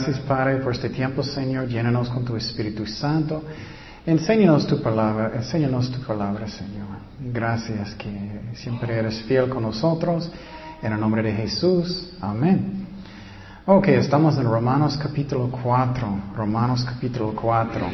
Gracias 0.00 0.24
Padre 0.26 0.56
por 0.60 0.72
este 0.72 0.88
tiempo, 0.88 1.22
Señor. 1.22 1.68
Llénanos 1.68 2.08
con 2.08 2.24
tu 2.24 2.34
Espíritu 2.34 2.86
Santo. 2.86 3.42
Enséñanos 4.06 4.66
tu 4.66 4.80
palabra, 4.80 5.32
enséñanos 5.34 5.90
tu 5.90 6.00
palabra, 6.00 6.48
Señor. 6.48 6.86
Gracias 7.20 7.94
que 7.96 8.40
siempre 8.54 8.96
eres 8.96 9.20
fiel 9.24 9.50
con 9.50 9.62
nosotros. 9.62 10.32
En 10.80 10.94
el 10.94 10.98
nombre 10.98 11.22
de 11.22 11.32
Jesús. 11.34 12.14
Amén. 12.18 12.86
Ok, 13.66 13.88
estamos 13.88 14.38
en 14.38 14.44
Romanos 14.44 14.96
capítulo 14.96 15.50
4. 15.62 16.22
Romanos 16.34 16.82
capítulo 16.82 17.34
4. 17.34 17.86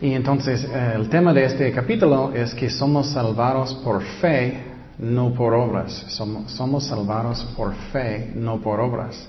Y 0.00 0.12
entonces 0.12 0.62
eh, 0.62 0.92
el 0.94 1.08
tema 1.08 1.32
de 1.32 1.44
este 1.44 1.72
capítulo 1.72 2.32
es 2.32 2.54
que 2.54 2.70
somos 2.70 3.08
salvados 3.08 3.74
por 3.82 4.00
fe, 4.20 4.62
no 4.96 5.34
por 5.34 5.54
obras. 5.54 6.04
Somos, 6.06 6.52
somos 6.52 6.86
salvados 6.86 7.42
por 7.56 7.74
fe, 7.92 8.30
no 8.36 8.60
por 8.60 8.78
obras. 8.78 9.28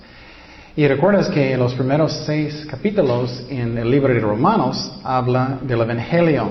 Y 0.78 0.86
recuerdas 0.90 1.30
que 1.30 1.56
los 1.56 1.74
primeros 1.74 2.12
seis 2.26 2.68
capítulos 2.70 3.46
en 3.50 3.78
el 3.78 3.90
libro 3.90 4.14
de 4.14 4.20
Romanos 4.20 5.00
habla 5.06 5.58
del 5.62 5.80
Evangelio. 5.80 6.50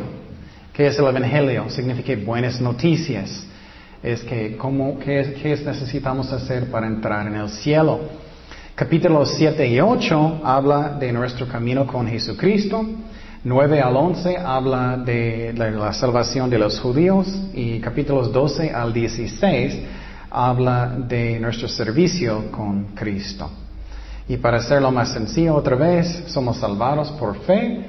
¿Qué 0.73 0.87
es 0.87 0.98
el 0.98 1.09
Evangelio? 1.09 1.69
Significa 1.69 2.14
buenas 2.24 2.59
noticias. 2.59 3.47
Es 4.02 4.23
que, 4.23 4.56
¿cómo, 4.56 4.98
qué, 4.98 5.37
qué 5.42 5.50
necesitamos 5.66 6.33
hacer 6.33 6.70
para 6.70 6.87
entrar 6.87 7.27
en 7.27 7.34
el 7.34 7.50
cielo? 7.50 8.00
Capítulos 8.75 9.34
7 9.36 9.69
y 9.69 9.78
8 9.78 10.41
habla 10.42 10.97
de 10.98 11.12
nuestro 11.12 11.47
camino 11.47 11.86
con 11.86 12.09
Jesucristo. 12.09 12.83
9 13.44 13.81
al 13.83 13.94
11 13.94 14.38
habla 14.38 14.97
de 15.05 15.53
la, 15.55 15.92
salvación 15.92 16.48
de 16.48 16.59
los 16.59 16.81
judíos 16.81 17.28
y 17.53 17.78
capítulos 17.78 18.33
12 18.33 18.70
al 18.70 18.91
16 18.91 19.81
habla 20.31 20.97
de 20.97 21.38
nuestro 21.41 21.69
servicio 21.69 22.50
con 22.50 22.94
Cristo. 22.94 23.63
Y 24.27 24.39
para 24.39 24.58
hacerlo 24.58 24.91
más 24.91 25.12
sencillo 25.12 25.55
otra 25.55 25.77
vez, 25.77 26.25
somos 26.28 26.56
salvados 26.56 27.11
por 27.12 27.36
fe, 27.41 27.84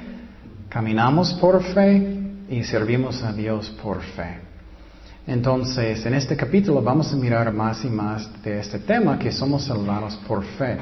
caminamos 0.68 1.32
por 1.34 1.62
fe 1.62 2.16
y 2.50 2.62
servimos 2.62 3.22
a 3.22 3.32
Dios 3.32 3.70
por 3.82 4.02
fe. 4.02 4.40
Entonces, 5.26 6.04
en 6.06 6.14
este 6.14 6.36
capítulo 6.36 6.82
vamos 6.82 7.12
a 7.12 7.16
mirar 7.16 7.52
más 7.52 7.84
y 7.84 7.88
más 7.88 8.30
de 8.42 8.60
este 8.60 8.78
tema, 8.80 9.18
que 9.18 9.32
somos 9.32 9.64
salvados 9.64 10.14
por 10.28 10.44
fe. 10.44 10.76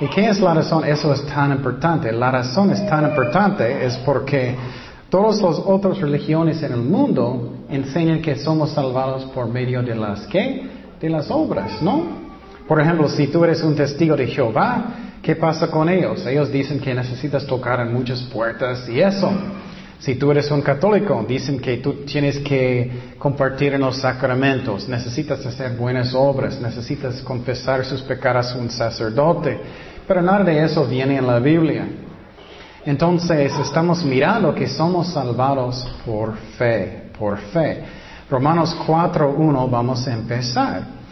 ¿Y 0.00 0.08
qué 0.08 0.28
es 0.28 0.40
la 0.40 0.54
razón? 0.54 0.84
Eso 0.84 1.12
es 1.12 1.24
tan 1.26 1.52
importante. 1.52 2.10
La 2.10 2.30
razón 2.30 2.70
es 2.70 2.84
tan 2.88 3.04
importante 3.04 3.86
es 3.86 3.96
porque 3.98 4.56
todas 5.10 5.40
las 5.40 5.58
otras 5.58 6.00
religiones 6.00 6.62
en 6.62 6.72
el 6.72 6.80
mundo 6.82 7.58
enseñan 7.68 8.20
que 8.20 8.36
somos 8.36 8.70
salvados 8.70 9.26
por 9.26 9.48
medio 9.48 9.82
de 9.82 9.94
las 9.94 10.26
qué? 10.26 10.66
De 11.00 11.08
las 11.10 11.30
obras, 11.30 11.80
¿no? 11.80 12.23
Por 12.66 12.80
ejemplo, 12.80 13.08
si 13.08 13.26
tú 13.26 13.44
eres 13.44 13.62
un 13.62 13.74
testigo 13.74 14.16
de 14.16 14.26
Jehová, 14.26 14.84
¿qué 15.22 15.36
pasa 15.36 15.68
con 15.68 15.88
ellos? 15.88 16.24
Ellos 16.26 16.50
dicen 16.50 16.80
que 16.80 16.94
necesitas 16.94 17.46
tocar 17.46 17.80
en 17.80 17.92
muchas 17.92 18.22
puertas 18.22 18.88
y 18.88 19.00
eso. 19.00 19.30
Si 19.98 20.16
tú 20.16 20.30
eres 20.30 20.50
un 20.50 20.62
católico, 20.62 21.24
dicen 21.26 21.58
que 21.60 21.78
tú 21.78 22.04
tienes 22.04 22.38
que 22.40 23.14
compartir 23.18 23.74
en 23.74 23.80
los 23.80 23.98
sacramentos, 23.98 24.88
necesitas 24.88 25.44
hacer 25.46 25.76
buenas 25.76 26.14
obras, 26.14 26.60
necesitas 26.60 27.20
confesar 27.22 27.84
sus 27.84 28.02
pecados 28.02 28.52
a 28.52 28.58
un 28.58 28.70
sacerdote, 28.70 29.58
pero 30.06 30.20
nada 30.20 30.44
de 30.44 30.64
eso 30.64 30.86
viene 30.86 31.16
en 31.16 31.26
la 31.26 31.38
Biblia. 31.38 31.86
Entonces 32.84 33.52
estamos 33.58 34.04
mirando 34.04 34.54
que 34.54 34.68
somos 34.68 35.08
salvados 35.08 35.86
por 36.04 36.36
fe, 36.58 37.10
por 37.18 37.38
fe. 37.38 37.82
Romanos 38.28 38.76
4.1 38.86 39.70
vamos 39.70 40.06
a 40.06 40.12
empezar. 40.12 41.03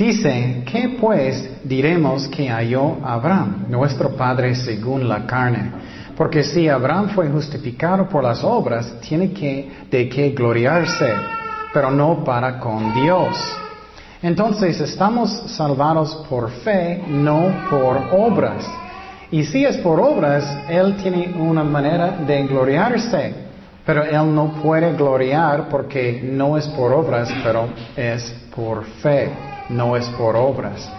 Dice, 0.00 0.62
¿qué 0.64 0.96
pues 0.98 1.46
diremos 1.62 2.26
que 2.28 2.48
halló 2.48 2.96
Abraham, 3.04 3.66
nuestro 3.68 4.16
padre 4.16 4.54
según 4.54 5.06
la 5.06 5.26
carne? 5.26 5.72
Porque 6.16 6.42
si 6.42 6.70
Abraham 6.70 7.10
fue 7.10 7.28
justificado 7.28 8.08
por 8.08 8.24
las 8.24 8.42
obras, 8.42 8.94
tiene 9.06 9.30
que, 9.30 9.70
de 9.90 10.08
qué 10.08 10.30
gloriarse, 10.30 11.12
pero 11.74 11.90
no 11.90 12.24
para 12.24 12.58
con 12.58 12.94
Dios. 12.94 13.36
Entonces 14.22 14.80
estamos 14.80 15.30
salvados 15.54 16.26
por 16.30 16.50
fe, 16.50 17.04
no 17.06 17.68
por 17.68 17.98
obras. 18.10 18.66
Y 19.30 19.44
si 19.44 19.66
es 19.66 19.76
por 19.76 20.00
obras, 20.00 20.64
Él 20.70 20.96
tiene 20.96 21.34
una 21.38 21.62
manera 21.62 22.12
de 22.26 22.46
gloriarse, 22.46 23.34
pero 23.84 24.02
Él 24.02 24.34
no 24.34 24.54
puede 24.62 24.94
gloriar 24.94 25.68
porque 25.68 26.22
no 26.24 26.56
es 26.56 26.66
por 26.68 26.90
obras, 26.90 27.28
pero 27.44 27.68
es 27.94 28.34
por 28.54 28.86
fe, 29.02 29.28
no 29.70 29.96
es 29.96 30.06
por 30.10 30.36
obras. 30.36 30.90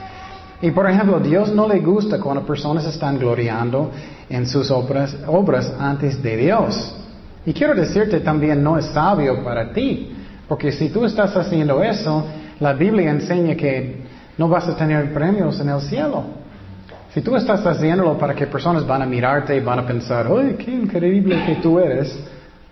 Y 0.62 0.72
por 0.72 0.90
ejemplo, 0.90 1.20
Dios 1.20 1.54
no 1.54 1.68
le 1.68 1.80
gusta 1.80 2.20
cuando 2.20 2.46
personas 2.46 2.86
están 2.86 3.18
gloriando 3.18 3.92
en 4.30 4.46
sus 4.46 4.70
obras, 4.70 5.16
obras 5.28 5.74
antes 5.80 6.22
de 6.22 6.38
Dios. 6.38 6.96
Y 7.46 7.54
quiero 7.54 7.74
decirte 7.74 8.20
también 8.20 8.64
no 8.64 8.78
es 8.78 8.86
sabio 8.86 9.44
para 9.44 9.74
ti, 9.74 10.12
porque 10.48 10.72
si 10.72 10.90
tú 10.90 11.06
estás 11.06 11.36
haciendo 11.36 11.84
eso, 11.84 12.26
la 12.60 12.74
Biblia 12.74 13.10
enseña 13.10 13.56
que 13.56 14.02
no 14.38 14.48
vas 14.48 14.68
a 14.68 14.76
tener 14.76 15.12
premios 15.14 15.60
en 15.60 15.70
el 15.70 15.82
cielo. 15.82 16.24
Si 17.14 17.22
tú 17.22 17.36
estás 17.36 17.66
haciéndolo 17.66 18.18
para 18.18 18.36
que 18.36 18.48
personas 18.48 18.86
van 18.86 19.02
a 19.02 19.06
mirarte 19.06 19.56
y 19.56 19.60
van 19.60 19.80
a 19.80 19.86
pensar, 19.86 20.28
¡ay, 20.32 20.56
qué 20.64 20.72
increíble 20.72 21.44
que 21.46 21.56
tú 21.56 21.80
eres! 21.80 22.18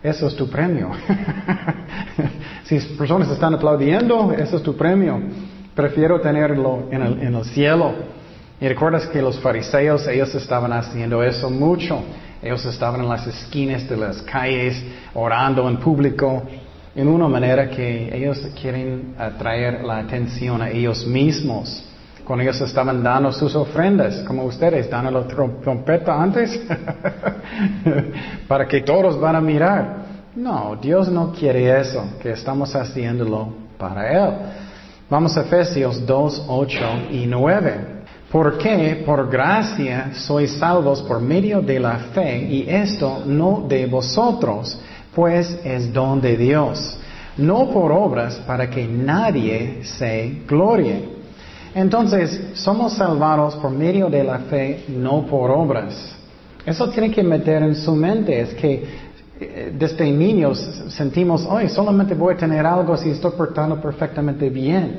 Eso 0.01 0.27
es 0.27 0.35
tu 0.35 0.49
premio. 0.49 0.91
si 2.63 2.79
personas 2.97 3.29
están 3.31 3.55
aplaudiendo, 3.55 4.31
eso 4.31 4.57
es 4.57 4.63
tu 4.63 4.77
premio. 4.77 5.19
Prefiero 5.79 6.19
tenerlo 6.19 6.89
en 6.91 7.33
el, 7.33 7.45
cielo. 7.45 7.93
Y 8.59 8.67
recuerdas 8.67 9.07
que 9.07 9.21
los 9.21 9.39
fariseos, 9.39 10.05
ellos 10.09 10.35
estaban 10.35 10.73
haciendo 10.73 11.23
eso 11.23 11.49
mucho. 11.49 12.03
Ellos 12.43 12.65
estaban 12.65 12.99
en 12.99 13.07
las 13.07 13.25
esquinas 13.25 13.87
de 13.87 13.95
las 13.95 14.21
calles 14.23 14.83
orando 15.13 15.69
en 15.69 15.77
público 15.77 16.43
en 16.93 17.07
una 17.07 17.29
manera 17.29 17.69
que 17.69 18.13
ellos 18.13 18.45
quieren 18.61 19.15
atraer 19.17 19.85
la 19.85 19.99
atención 19.99 20.61
a 20.61 20.69
ellos 20.69 21.07
mismos. 21.07 21.81
Cuando 22.25 22.43
ellos 22.43 22.59
estaban 22.59 23.01
dando 23.01 23.31
sus 23.31 23.55
ofrendas, 23.55 24.21
como 24.27 24.43
ustedes, 24.43 24.89
dando 24.89 25.11
la 25.11 25.27
trompeta 25.27 26.21
antes, 26.21 26.61
para 28.49 28.67
que 28.67 28.81
todos 28.81 29.17
van 29.17 29.37
a 29.37 29.39
mirar. 29.39 29.95
No, 30.35 30.75
Dios 30.75 31.07
no 31.07 31.31
quiere 31.31 31.79
eso, 31.79 32.03
que 32.21 32.31
estamos 32.31 32.75
haciéndolo 32.75 33.47
para 33.77 34.11
Él. 34.11 34.33
Vamos 35.09 35.35
a 35.37 35.41
Efesios 35.41 36.05
2, 36.05 36.43
8 36.47 36.79
y 37.11 37.25
9. 37.25 37.99
Porque 38.31 39.01
por 39.03 39.27
gracia 39.27 40.11
sois 40.13 40.51
salvos 40.59 41.01
por 41.01 41.19
medio 41.19 41.61
de 41.61 41.79
la 41.79 41.97
fe 42.13 42.45
y 42.47 42.69
esto 42.69 43.23
no 43.25 43.65
de 43.67 43.87
vosotros, 43.87 44.79
pues 45.15 45.59
es 45.63 45.91
don 45.91 46.21
de 46.21 46.37
Dios, 46.37 46.95
no 47.37 47.71
por 47.71 47.91
obras 47.91 48.35
para 48.45 48.69
que 48.69 48.87
nadie 48.87 49.79
se 49.81 50.43
glorie. 50.47 51.09
Entonces, 51.73 52.51
somos 52.53 52.93
salvados 52.93 53.55
por 53.55 53.71
medio 53.71 54.11
de 54.11 54.23
la 54.23 54.37
fe, 54.39 54.83
no 54.89 55.25
por 55.25 55.49
obras. 55.49 56.15
Eso 56.63 56.87
tiene 56.89 57.09
que 57.09 57.23
meter 57.23 57.63
en 57.63 57.75
su 57.75 57.95
mente, 57.95 58.41
es 58.41 58.53
que 58.53 59.08
desde 59.39 60.11
niños 60.11 60.59
sentimos, 60.89 61.45
hoy 61.45 61.69
solamente 61.69 62.13
voy 62.13 62.33
a 62.33 62.37
tener 62.37 62.65
algo 62.65 62.97
si 62.97 63.09
estoy 63.09 63.31
portando 63.31 63.79
perfectamente 63.79 64.49
bien. 64.49 64.97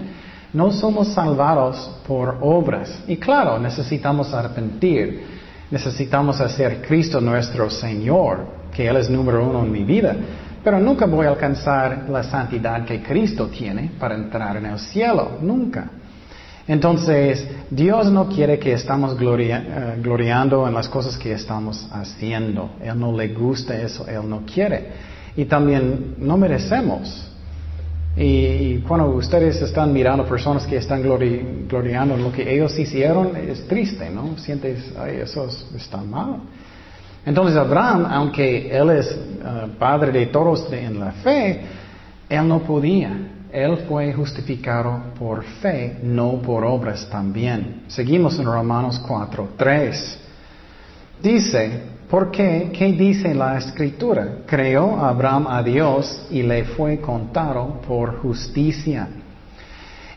No 0.53 0.73
somos 0.73 1.09
salvados 1.09 2.01
por 2.07 2.39
obras. 2.41 3.03
Y 3.07 3.17
claro, 3.19 3.59
necesitamos 3.59 4.33
arrepentir. 4.33 5.41
Necesitamos 5.71 6.41
hacer 6.41 6.83
Cristo 6.83 7.21
nuestro 7.21 7.71
Señor, 7.71 8.47
que 8.75 8.89
Él 8.89 8.97
es 8.97 9.09
número 9.09 9.47
uno 9.47 9.63
en 9.65 9.71
mi 9.71 9.85
vida. 9.85 10.17
Pero 10.65 10.81
nunca 10.81 11.07
voy 11.07 11.27
a 11.27 11.31
alcanzar 11.31 12.07
la 12.09 12.23
santidad 12.23 12.85
que 12.85 13.03
Cristo 13.03 13.47
tiene 13.47 13.93
para 13.99 14.15
entrar 14.15 14.57
en 14.57 14.67
el 14.67 14.79
cielo. 14.79 15.39
Nunca. 15.41 15.89
Entonces, 16.71 17.49
Dios 17.69 18.13
no 18.13 18.29
quiere 18.29 18.61
que 18.61 18.75
estamos 18.75 19.17
eh, 19.21 19.99
gloriando 20.01 20.69
en 20.69 20.73
las 20.73 20.89
cosas 20.89 21.19
que 21.19 21.33
estamos 21.33 21.89
haciendo. 21.91 22.71
Él 22.81 22.97
no 22.97 23.11
le 23.11 23.35
gusta 23.35 23.77
eso, 23.77 24.07
Él 24.07 24.29
no 24.29 24.43
quiere. 24.47 24.93
Y 25.35 25.47
también 25.47 26.15
no 26.19 26.37
merecemos. 26.37 27.29
Y, 28.17 28.79
cuando 28.87 29.09
ustedes 29.09 29.61
están 29.61 29.93
mirando 29.93 30.25
personas 30.25 30.65
que 30.65 30.77
están 30.77 31.03
gloriando 31.03 32.15
en 32.15 32.23
lo 32.23 32.31
que 32.31 32.49
ellos 32.55 32.79
hicieron, 32.79 33.35
es 33.35 33.67
triste, 33.67 34.09
¿no? 34.09 34.39
Sientes, 34.39 34.93
ay, 34.97 35.17
eso 35.25 35.49
está 35.75 35.97
mal. 35.97 36.37
Entonces 37.27 37.57
Abraham, 37.57 38.07
aunque 38.09 38.71
él 38.71 38.91
es 38.91 39.11
eh, 39.11 39.67
padre 39.77 40.13
de 40.13 40.27
todos 40.27 40.73
en 40.73 41.01
la 41.01 41.11
fe, 41.11 41.63
él 42.29 42.47
no 42.47 42.61
podía. 42.61 43.40
Él 43.53 43.79
fue 43.89 44.13
justificado 44.13 45.01
por 45.19 45.43
fe, 45.45 45.99
no 46.03 46.41
por 46.41 46.65
obras 46.65 47.09
también. 47.11 47.83
Seguimos 47.89 48.39
en 48.39 48.45
Romanos 48.47 48.99
4, 49.07 49.49
3. 49.57 50.19
Dice, 51.23 51.83
¿por 52.09 52.31
qué? 52.31 52.71
¿Qué 52.73 52.93
dice 52.93 53.35
la 53.35 53.59
escritura? 53.59 54.39
Creó 54.47 54.97
Abraham 55.05 55.47
a 55.49 55.63
Dios 55.63 56.27
y 56.31 56.43
le 56.43 56.65
fue 56.65 56.99
contado 57.01 57.81
por 57.87 58.19
justicia. 58.21 59.09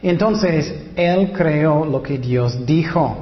Entonces, 0.02 0.74
él 0.96 1.32
creó 1.32 1.86
lo 1.86 2.02
que 2.04 2.18
Dios 2.18 2.66
dijo. 2.66 3.18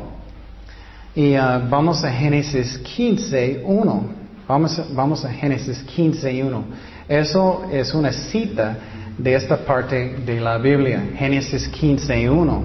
Y 1.16 1.36
uh, 1.36 1.68
vamos 1.70 2.04
a 2.04 2.12
Génesis 2.12 2.78
15, 2.80 3.64
1. 3.66 4.04
Vamos, 4.48 4.80
a- 4.80 4.86
vamos 4.94 5.24
a 5.26 5.30
Génesis 5.32 5.84
15, 5.84 6.44
1. 6.44 6.64
Eso 7.08 7.64
es 7.72 7.94
una 7.94 8.12
cita 8.12 8.78
de 9.18 9.36
esta 9.36 9.58
parte 9.58 10.18
de 10.26 10.40
la 10.40 10.58
Biblia, 10.58 11.12
Génesis 11.18 11.68
15, 11.68 12.30
1. 12.30 12.64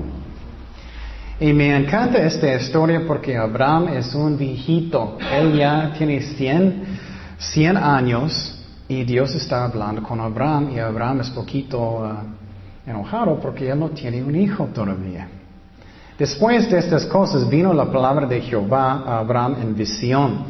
Y 1.38 1.52
me 1.52 1.76
encanta 1.76 2.18
esta 2.18 2.54
historia 2.54 3.02
porque 3.06 3.36
Abraham 3.36 3.88
es 3.88 4.14
un 4.14 4.38
viejito. 4.38 5.18
Él 5.32 5.56
ya 5.56 5.92
tiene 5.96 6.20
100, 6.20 6.84
100 7.38 7.76
años 7.76 8.64
y 8.88 9.04
Dios 9.04 9.34
está 9.34 9.64
hablando 9.64 10.02
con 10.02 10.20
Abraham 10.20 10.70
y 10.74 10.78
Abraham 10.78 11.20
es 11.20 11.30
poquito 11.30 11.78
uh, 11.78 12.88
enojado 12.88 13.38
porque 13.38 13.68
él 13.68 13.78
no 13.78 13.90
tiene 13.90 14.22
un 14.22 14.34
hijo 14.34 14.66
todavía. 14.72 15.28
Después 16.18 16.70
de 16.70 16.78
estas 16.78 17.04
cosas 17.04 17.46
vino 17.48 17.74
la 17.74 17.90
palabra 17.92 18.26
de 18.26 18.40
Jehová 18.40 19.02
a 19.06 19.18
Abraham 19.18 19.56
en 19.60 19.74
visión, 19.76 20.44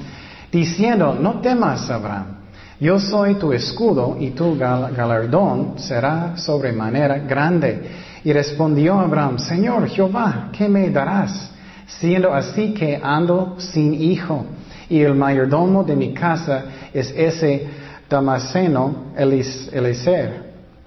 diciendo, 0.53 1.19
no 1.21 1.41
temas, 1.41 1.91
Abraham, 1.91 2.36
yo 2.81 2.99
soy 2.99 3.35
tu 3.37 3.53
escudo 3.53 4.17
y 4.19 4.31
tu 4.31 4.57
gal- 4.59 4.93
galardón 4.95 5.75
será 5.79 6.37
sobremanera 6.37 7.19
grande. 7.19 7.83
Y 8.25 8.33
respondió 8.33 8.99
Abraham, 8.99 9.39
Señor 9.39 9.89
Jehová, 9.89 10.49
¿qué 10.53 10.69
me 10.69 10.91
darás? 10.91 11.51
Siendo 11.87 12.35
así 12.35 12.75
que 12.75 13.01
ando 13.03 13.55
sin 13.59 13.95
hijo, 13.95 14.45
y 14.89 15.01
el 15.01 15.15
mayordomo 15.15 15.85
de 15.85 15.97
mi 15.97 16.13
casa 16.13 16.65
es 16.93 17.13
ese 17.17 17.67
Damaseno 18.11 19.13
Elis- 19.17 19.69
Eliezer. 19.73 20.45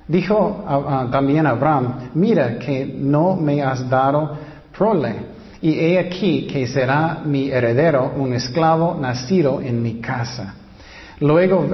Dijo 0.07 0.65
también 1.11 1.45
Abraham, 1.47 2.09
mira 2.13 2.57
que 2.59 2.85
no 2.85 3.35
me 3.35 3.61
has 3.61 3.89
dado 3.89 4.37
prole, 4.77 5.15
y 5.61 5.73
he 5.79 5.99
aquí 5.99 6.47
que 6.47 6.67
será 6.67 7.21
mi 7.25 7.49
heredero 7.49 8.13
un 8.17 8.33
esclavo 8.33 8.97
nacido 8.99 9.61
en 9.61 9.81
mi 9.81 9.95
casa. 10.01 10.55
Luego, 11.21 11.65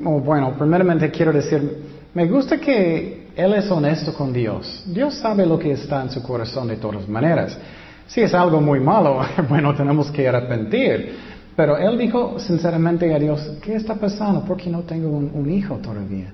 bueno, 0.00 0.54
primeramente 0.56 1.10
quiero 1.10 1.32
decir, 1.32 1.78
me 2.14 2.26
gusta 2.26 2.58
que 2.58 3.28
él 3.34 3.54
es 3.54 3.70
honesto 3.70 4.14
con 4.14 4.32
Dios. 4.32 4.84
Dios 4.86 5.14
sabe 5.14 5.46
lo 5.46 5.58
que 5.58 5.72
está 5.72 6.02
en 6.02 6.10
su 6.10 6.22
corazón 6.22 6.68
de 6.68 6.76
todas 6.76 7.08
maneras. 7.08 7.58
Si 8.06 8.20
es 8.20 8.32
algo 8.34 8.60
muy 8.60 8.80
malo, 8.80 9.20
bueno, 9.48 9.74
tenemos 9.74 10.10
que 10.10 10.28
arrepentir. 10.28 11.16
Pero 11.54 11.76
él 11.76 11.98
dijo 11.98 12.38
sinceramente 12.38 13.12
a 13.12 13.18
Dios, 13.18 13.58
¿qué 13.60 13.74
está 13.74 13.96
pasando? 13.96 14.42
¿Por 14.44 14.56
qué 14.56 14.70
no 14.70 14.82
tengo 14.82 15.08
un, 15.08 15.30
un 15.34 15.50
hijo 15.50 15.76
todavía? 15.76 16.32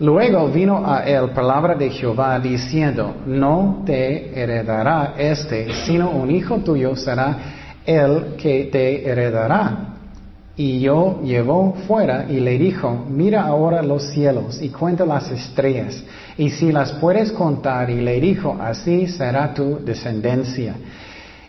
Luego 0.00 0.48
vino 0.48 0.82
a 0.84 1.04
él 1.04 1.30
palabra 1.30 1.74
de 1.74 1.90
Jehová 1.90 2.40
diciendo, 2.40 3.16
no 3.26 3.82
te 3.84 4.40
heredará 4.40 5.14
este, 5.16 5.72
sino 5.84 6.10
un 6.10 6.30
hijo 6.30 6.56
tuyo 6.58 6.96
será 6.96 7.36
el 7.84 8.34
que 8.36 8.64
te 8.72 9.08
heredará. 9.08 9.89
Y 10.60 10.78
yo 10.80 11.22
llevó 11.24 11.72
fuera 11.86 12.26
y 12.28 12.38
le 12.38 12.58
dijo, 12.58 13.06
mira 13.08 13.46
ahora 13.46 13.82
los 13.82 14.10
cielos 14.10 14.60
y 14.60 14.68
cuenta 14.68 15.06
las 15.06 15.30
estrellas, 15.30 16.04
y 16.36 16.50
si 16.50 16.70
las 16.70 16.92
puedes 16.92 17.32
contar, 17.32 17.88
y 17.88 18.02
le 18.02 18.20
dijo, 18.20 18.58
así 18.60 19.06
será 19.06 19.54
tu 19.54 19.82
descendencia. 19.82 20.74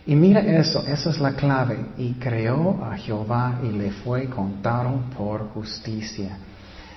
Y 0.06 0.14
mira 0.14 0.40
eso, 0.40 0.82
eso 0.88 1.10
es 1.10 1.20
la 1.20 1.32
clave. 1.32 1.76
Y 1.98 2.14
creó 2.14 2.82
a 2.82 2.96
Jehová 2.96 3.60
y 3.62 3.76
le 3.76 3.90
fue 3.90 4.30
contado 4.30 5.00
por 5.14 5.50
justicia. 5.50 6.38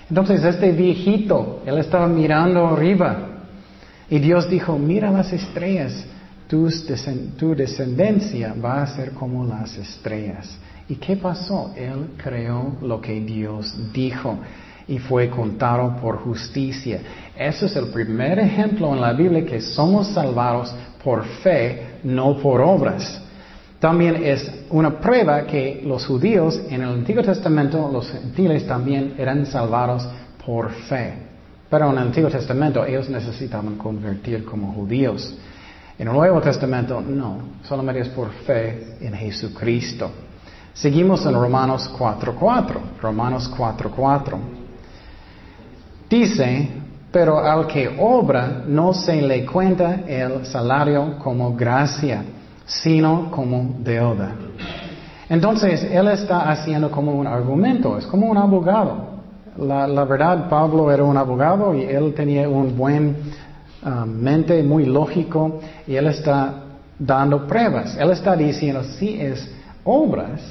Entonces 0.09 0.41
este 0.45 0.71
viejito, 0.71 1.63
él 1.65 1.79
estaba 1.79 2.07
mirando 2.07 2.65
arriba 2.65 3.41
y 4.09 4.19
Dios 4.19 4.49
dijo, 4.49 4.79
mira 4.79 5.11
las 5.11 5.33
estrellas, 5.33 6.05
tu 6.47 7.53
descendencia 7.55 8.55
va 8.63 8.83
a 8.83 8.87
ser 8.87 9.11
como 9.11 9.43
las 9.43 9.77
estrellas. 9.77 10.57
¿Y 10.87 10.95
qué 10.95 11.17
pasó? 11.17 11.73
Él 11.75 12.11
creó 12.17 12.73
lo 12.81 13.01
que 13.01 13.19
Dios 13.19 13.75
dijo 13.91 14.37
y 14.87 14.99
fue 14.99 15.29
contado 15.29 15.95
por 15.99 16.17
justicia. 16.17 17.01
Ese 17.35 17.65
es 17.65 17.75
el 17.75 17.87
primer 17.87 18.37
ejemplo 18.37 18.93
en 18.93 19.01
la 19.01 19.13
Biblia 19.13 19.45
que 19.45 19.61
somos 19.61 20.09
salvados 20.09 20.73
por 21.03 21.25
fe, 21.25 21.99
no 22.03 22.37
por 22.37 22.61
obras. 22.61 23.21
También 23.79 24.23
es 24.23 24.49
una 24.69 24.99
prueba 24.99 25.45
que 25.45 25.81
los 25.83 26.05
judíos 26.05 26.61
en 26.69 26.81
el 26.81 26.89
Antiguo 26.89 27.23
Testamento, 27.23 27.89
los 27.91 28.09
gentiles 28.11 28.65
también 28.67 29.15
eran 29.17 29.45
salvados 29.47 30.07
por 30.45 30.71
fe. 30.71 31.13
Pero 31.69 31.87
en 31.87 31.93
el 31.93 31.97
Antiguo 31.97 32.29
Testamento 32.29 32.85
ellos 32.85 33.09
necesitaban 33.09 33.75
convertir 33.75 34.45
como 34.45 34.71
judíos. 34.71 35.35
En 35.97 36.07
el 36.07 36.13
Nuevo 36.13 36.41
Testamento 36.41 37.01
no, 37.01 37.39
solamente 37.63 38.01
es 38.01 38.09
por 38.09 38.29
fe 38.45 38.97
en 39.01 39.13
Jesucristo. 39.13 40.11
Seguimos 40.75 41.25
en 41.25 41.33
Romanos 41.33 41.89
4.4. 41.97 42.99
Romanos 43.01 43.49
4.4. 43.57 44.37
Dice, 46.09 46.69
pero 47.13 47.39
al 47.39 47.65
que 47.65 47.95
obra 47.97 48.63
no 48.67 48.93
se 48.93 49.21
le 49.21 49.45
cuenta 49.45 50.01
el 50.05 50.45
salario 50.45 51.17
como 51.19 51.55
gracia, 51.55 52.25
sino 52.65 53.31
como 53.31 53.75
deuda. 53.79 54.35
Entonces, 55.29 55.81
él 55.89 56.09
está 56.09 56.51
haciendo 56.51 56.91
como 56.91 57.13
un 57.13 57.25
argumento, 57.25 57.97
es 57.97 58.05
como 58.05 58.27
un 58.29 58.37
abogado. 58.37 59.15
La, 59.57 60.03
verdad, 60.03 60.49
Pablo 60.49 60.91
era 60.91 61.05
un 61.05 61.15
abogado 61.15 61.73
y 61.73 61.83
él 61.83 62.13
tenía 62.13 62.49
un 62.49 62.75
buen 62.75 63.15
um, 63.81 64.09
mente, 64.09 64.61
muy 64.61 64.85
lógico, 64.85 65.61
y 65.87 65.95
él 65.95 66.07
está 66.07 66.53
dando 66.99 67.47
pruebas. 67.47 67.95
Él 67.97 68.11
está 68.11 68.35
diciendo, 68.35 68.83
si 68.83 69.21
es 69.21 69.49
obras, 69.85 70.41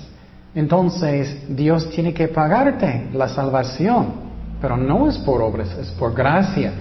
entonces 0.54 1.36
Dios 1.48 1.90
tiene 1.90 2.14
que 2.14 2.28
pagarte 2.28 3.08
la 3.12 3.28
salvación. 3.28 4.24
Pero 4.60 4.76
no 4.76 5.08
es 5.08 5.18
por 5.18 5.42
obras, 5.42 5.76
es 5.78 5.90
por 5.90 6.14
gracia. 6.14 6.72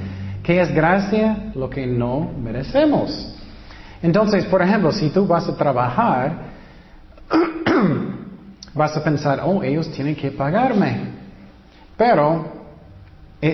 ¿Qué 0.44 0.62
es 0.62 0.74
gracia? 0.74 1.52
Lo 1.56 1.70
que 1.70 1.86
no 1.86 2.32
merecemos. 2.42 3.36
Entonces, 4.02 4.46
por 4.46 4.62
ejemplo, 4.62 4.92
si 4.92 5.10
tú 5.10 5.26
vas 5.26 5.48
a 5.48 5.56
trabajar, 5.56 6.34
vas 8.74 8.96
a 8.96 9.04
pensar, 9.04 9.42
oh, 9.44 9.64
ellos 9.64 9.90
tienen 9.92 10.16
que 10.16 10.32
pagarme. 10.32 11.14
Pero 11.98 12.63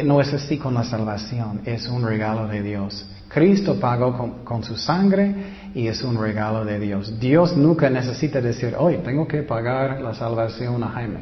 no 0.04 0.22
es 0.22 0.34
así 0.34 0.58
con 0.58 0.74
la 0.74 0.84
salvación, 0.84 1.62
es 1.66 1.88
un 1.88 2.06
regalo 2.06 2.48
de 2.48 2.62
Dios. 2.62 3.06
Cristo 3.28 3.80
pagó 3.80 4.18
con, 4.18 4.44
con, 4.44 4.64
su 4.64 4.76
sangre 4.76 5.36
y 5.74 5.88
es 5.88 6.04
un 6.04 6.20
regalo 6.20 6.66
de 6.66 6.80
Dios. 6.80 7.20
Dios 7.20 7.56
nunca 7.58 7.90
necesita 7.90 8.42
decir, 8.42 8.76
hoy 8.78 8.98
tengo 9.04 9.28
que 9.28 9.44
pagar 9.44 10.02
la 10.02 10.14
salvación 10.14 10.84
a 10.84 10.90
Jaime. 10.90 11.20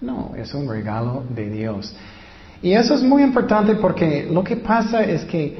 No, 0.00 0.32
es 0.36 0.52
un 0.54 0.68
regalo 0.68 1.24
de 1.30 1.50
Dios. 1.50 1.94
Y 2.62 2.72
eso 2.72 2.94
es 2.94 3.02
muy 3.02 3.22
importante 3.22 3.74
porque 3.74 4.28
lo 4.30 4.42
que 4.42 4.56
pasa 4.56 5.02
es 5.02 5.24
que 5.24 5.58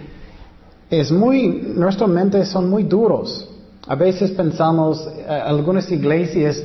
es 0.91 1.11
muy, 1.11 1.49
nuestras 1.75 2.09
mentes 2.09 2.49
son 2.49 2.71
muy 2.71 2.85
duros. 2.85 3.49
A 3.87 3.95
veces 3.95 4.31
pensamos, 4.33 5.07
eh, 5.07 5.25
algunas 5.29 5.91
iglesias, 5.91 6.63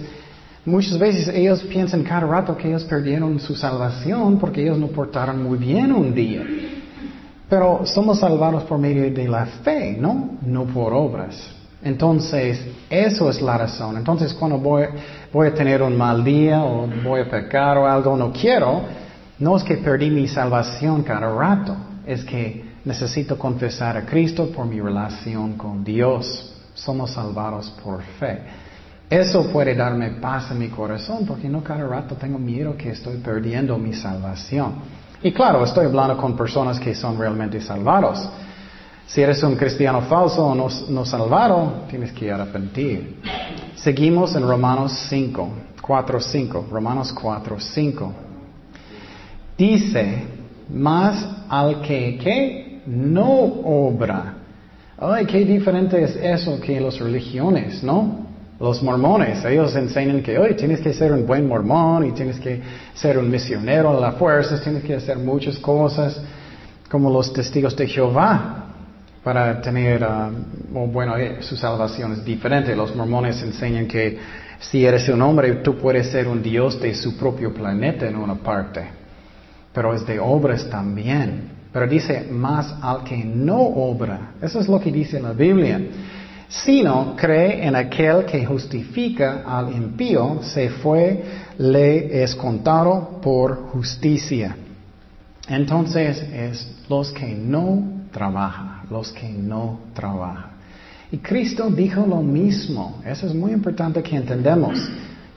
muchas 0.66 0.98
veces 0.98 1.28
ellos 1.28 1.64
piensan 1.64 2.04
cada 2.04 2.22
rato 2.22 2.56
que 2.56 2.68
ellos 2.68 2.84
perdieron 2.84 3.40
su 3.40 3.56
salvación 3.56 4.38
porque 4.40 4.62
ellos 4.62 4.78
no 4.78 4.88
portaron 4.88 5.42
muy 5.42 5.58
bien 5.58 5.92
un 5.92 6.14
día. 6.14 6.44
Pero 7.50 7.86
somos 7.86 8.20
salvados 8.20 8.64
por 8.64 8.78
medio 8.78 9.12
de 9.12 9.28
la 9.28 9.46
fe, 9.46 9.98
¿no? 10.00 10.38
No 10.42 10.66
por 10.66 10.94
obras. 10.94 11.36
Entonces, 11.84 12.64
eso 12.90 13.30
es 13.30 13.42
la 13.42 13.58
razón. 13.58 13.98
Entonces, 13.98 14.34
cuando 14.34 14.58
voy, 14.58 14.86
voy 15.34 15.48
a 15.48 15.54
tener 15.54 15.82
un 15.82 15.98
mal 15.98 16.24
día 16.24 16.64
o 16.64 16.88
voy 17.04 17.22
a 17.22 17.30
pecar 17.30 17.78
o 17.78 17.88
algo, 17.88 18.16
no 18.16 18.32
quiero, 18.32 18.82
no 19.40 19.58
es 19.58 19.64
que 19.64 19.78
perdí 19.78 20.10
mi 20.10 20.28
salvación 20.28 21.04
cada 21.04 21.34
rato, 21.34 21.76
es 22.06 22.24
que 22.24 22.64
necesito 22.86 23.38
confesar 23.38 23.98
a 23.98 24.06
Cristo 24.06 24.52
por 24.52 24.66
mi 24.66 24.80
relación 24.80 25.54
con 25.54 25.84
Dios. 25.84 26.54
Somos 26.74 27.12
salvados 27.12 27.70
por 27.84 28.02
fe. 28.20 28.40
Eso 29.12 29.52
puede 29.52 29.76
darme 29.76 30.12
paz 30.12 30.52
en 30.52 30.60
mi 30.60 30.70
corazón 30.70 31.26
porque 31.26 31.50
no 31.50 31.62
cada 31.62 31.86
rato 31.86 32.16
tengo 32.16 32.40
miedo 32.40 32.78
que 32.78 32.92
estoy 32.92 33.18
perdiendo 33.18 33.78
mi 33.78 33.92
salvación. 33.92 34.76
Y 35.22 35.34
claro, 35.34 35.66
estoy 35.66 35.88
hablando 35.88 36.16
con 36.16 36.38
personas 36.38 36.80
que 36.80 36.96
son 36.96 37.20
realmente 37.20 37.60
salvados. 37.60 38.30
Si 39.06 39.22
eres 39.22 39.44
un 39.44 39.58
cristiano 39.58 40.04
falso 40.04 40.46
o 40.46 40.56
no, 40.56 40.70
no 40.88 41.04
salvado, 41.04 41.84
tienes 41.90 42.14
que 42.14 42.32
arrepentir. 42.32 43.20
Seguimos 43.76 44.34
en 44.38 44.48
Romanos 44.48 44.94
5, 45.10 45.50
4, 45.82 46.20
5. 46.22 46.68
Romanos 46.72 47.12
4, 47.12 47.60
5. 47.60 48.14
Dice, 49.58 50.24
más 50.70 51.28
al 51.50 51.82
que, 51.82 52.18
que 52.18 52.82
no 52.86 53.28
obra. 53.30 54.36
Ay, 54.98 55.26
qué 55.26 55.44
diferente 55.44 56.02
es 56.02 56.16
eso 56.16 56.62
que 56.62 56.80
las 56.80 56.98
religiones, 56.98 57.84
¿no? 57.84 58.31
Los 58.62 58.84
mormones, 58.84 59.44
ellos 59.44 59.76
enseñan 59.76 60.22
que 60.22 60.38
hoy 60.38 60.54
tienes 60.54 60.82
que 60.82 60.94
ser 60.94 61.12
un 61.12 61.26
buen 61.26 61.48
mormón 61.48 62.06
y 62.06 62.12
tienes 62.12 62.40
que 62.40 62.62
ser 62.94 63.18
un 63.18 63.28
misionero 63.28 63.90
a 63.90 64.00
la 64.00 64.12
fuerza, 64.12 64.62
tienes 64.62 64.84
que 64.84 64.94
hacer 64.94 65.18
muchas 65.18 65.58
cosas 65.58 66.22
como 66.88 67.10
los 67.10 67.34
testigos 67.34 67.76
de 67.76 67.88
Jehová. 67.88 68.68
para 69.24 69.62
tener, 69.62 70.04
ah, 70.04 70.32
bueno, 70.72 71.16
eh, 71.16 71.38
su 71.42 71.56
salvación 71.56 72.14
es 72.14 72.26
diferente. 72.26 72.76
Los 72.76 72.96
mormones 72.96 73.42
enseñan 73.44 73.88
que 73.88 74.18
si 74.60 74.84
eres 74.84 75.08
un 75.10 75.22
hombre, 75.22 75.54
tú 75.64 75.78
puedes 75.78 76.08
ser 76.12 76.28
un 76.28 76.42
Dios 76.42 76.80
de 76.80 76.94
su 76.96 77.18
propio 77.18 77.54
planeta 77.54 78.08
en 78.08 78.16
una 78.16 78.36
parte, 78.36 78.84
pero 79.74 79.94
es 79.94 80.06
de 80.08 80.20
obras 80.20 80.68
también. 80.70 81.50
Pero 81.72 81.88
dice, 81.88 82.28
más 82.30 82.76
al 82.82 83.04
que 83.04 83.18
no 83.18 83.60
obra. 83.60 84.34
Eso 84.42 84.60
es 84.60 84.68
lo 84.68 84.80
que 84.80 84.92
dice 84.92 85.20
la 85.20 85.34
Biblia. 85.34 85.80
Sino 86.52 87.16
cree 87.16 87.66
en 87.66 87.78
aquel 87.78 88.26
que 88.26 88.46
justifica 88.46 89.44
al 89.48 89.74
impío, 89.74 90.40
se 90.42 90.70
fue, 90.70 91.24
le 91.58 92.22
es 92.24 92.36
contado 92.36 93.22
por 93.22 93.70
justicia. 93.70 94.58
Entonces 95.48 96.22
es 96.22 96.70
los 96.90 97.12
que 97.14 97.28
no 97.28 98.02
trabajan, 98.12 98.82
los 98.90 99.14
que 99.14 99.30
no 99.30 99.80
trabajan. 99.94 100.52
Y 101.10 101.20
Cristo 101.20 101.70
dijo 101.70 102.06
lo 102.06 102.22
mismo. 102.22 103.02
Eso 103.06 103.28
es 103.28 103.34
muy 103.34 103.54
importante 103.54 104.04
que 104.04 104.18
entendamos. 104.18 104.78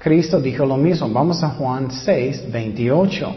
Cristo 0.00 0.40
dijo 0.40 0.66
lo 0.66 0.76
mismo. 0.76 1.08
Vamos 1.10 1.44
a 1.44 1.50
Juan 1.50 1.92
6, 1.92 2.50
28. 2.50 3.36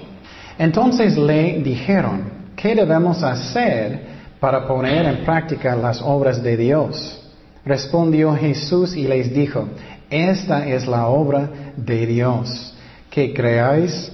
Entonces 0.57 1.15
le 1.15 1.61
dijeron, 1.61 2.23
¿qué 2.55 2.73
debemos 2.73 3.21
hacer 3.21 4.17
para 4.39 4.67
poner 4.67 5.05
en 5.05 5.23
práctica 5.23 5.75
las 5.75 6.01
obras 6.01 6.41
de 6.41 6.57
Dios? 6.57 7.26
Respondió 7.67 8.33
Jesús 8.33 8.95
y 8.95 9.05
les 9.07 9.33
dijo, 9.33 9.67
esta 10.09 10.65
es 10.65 10.87
la 10.87 11.07
obra 11.07 11.49
de 11.75 12.05
Dios, 12.05 12.73
que 13.09 13.33
creáis 13.33 14.09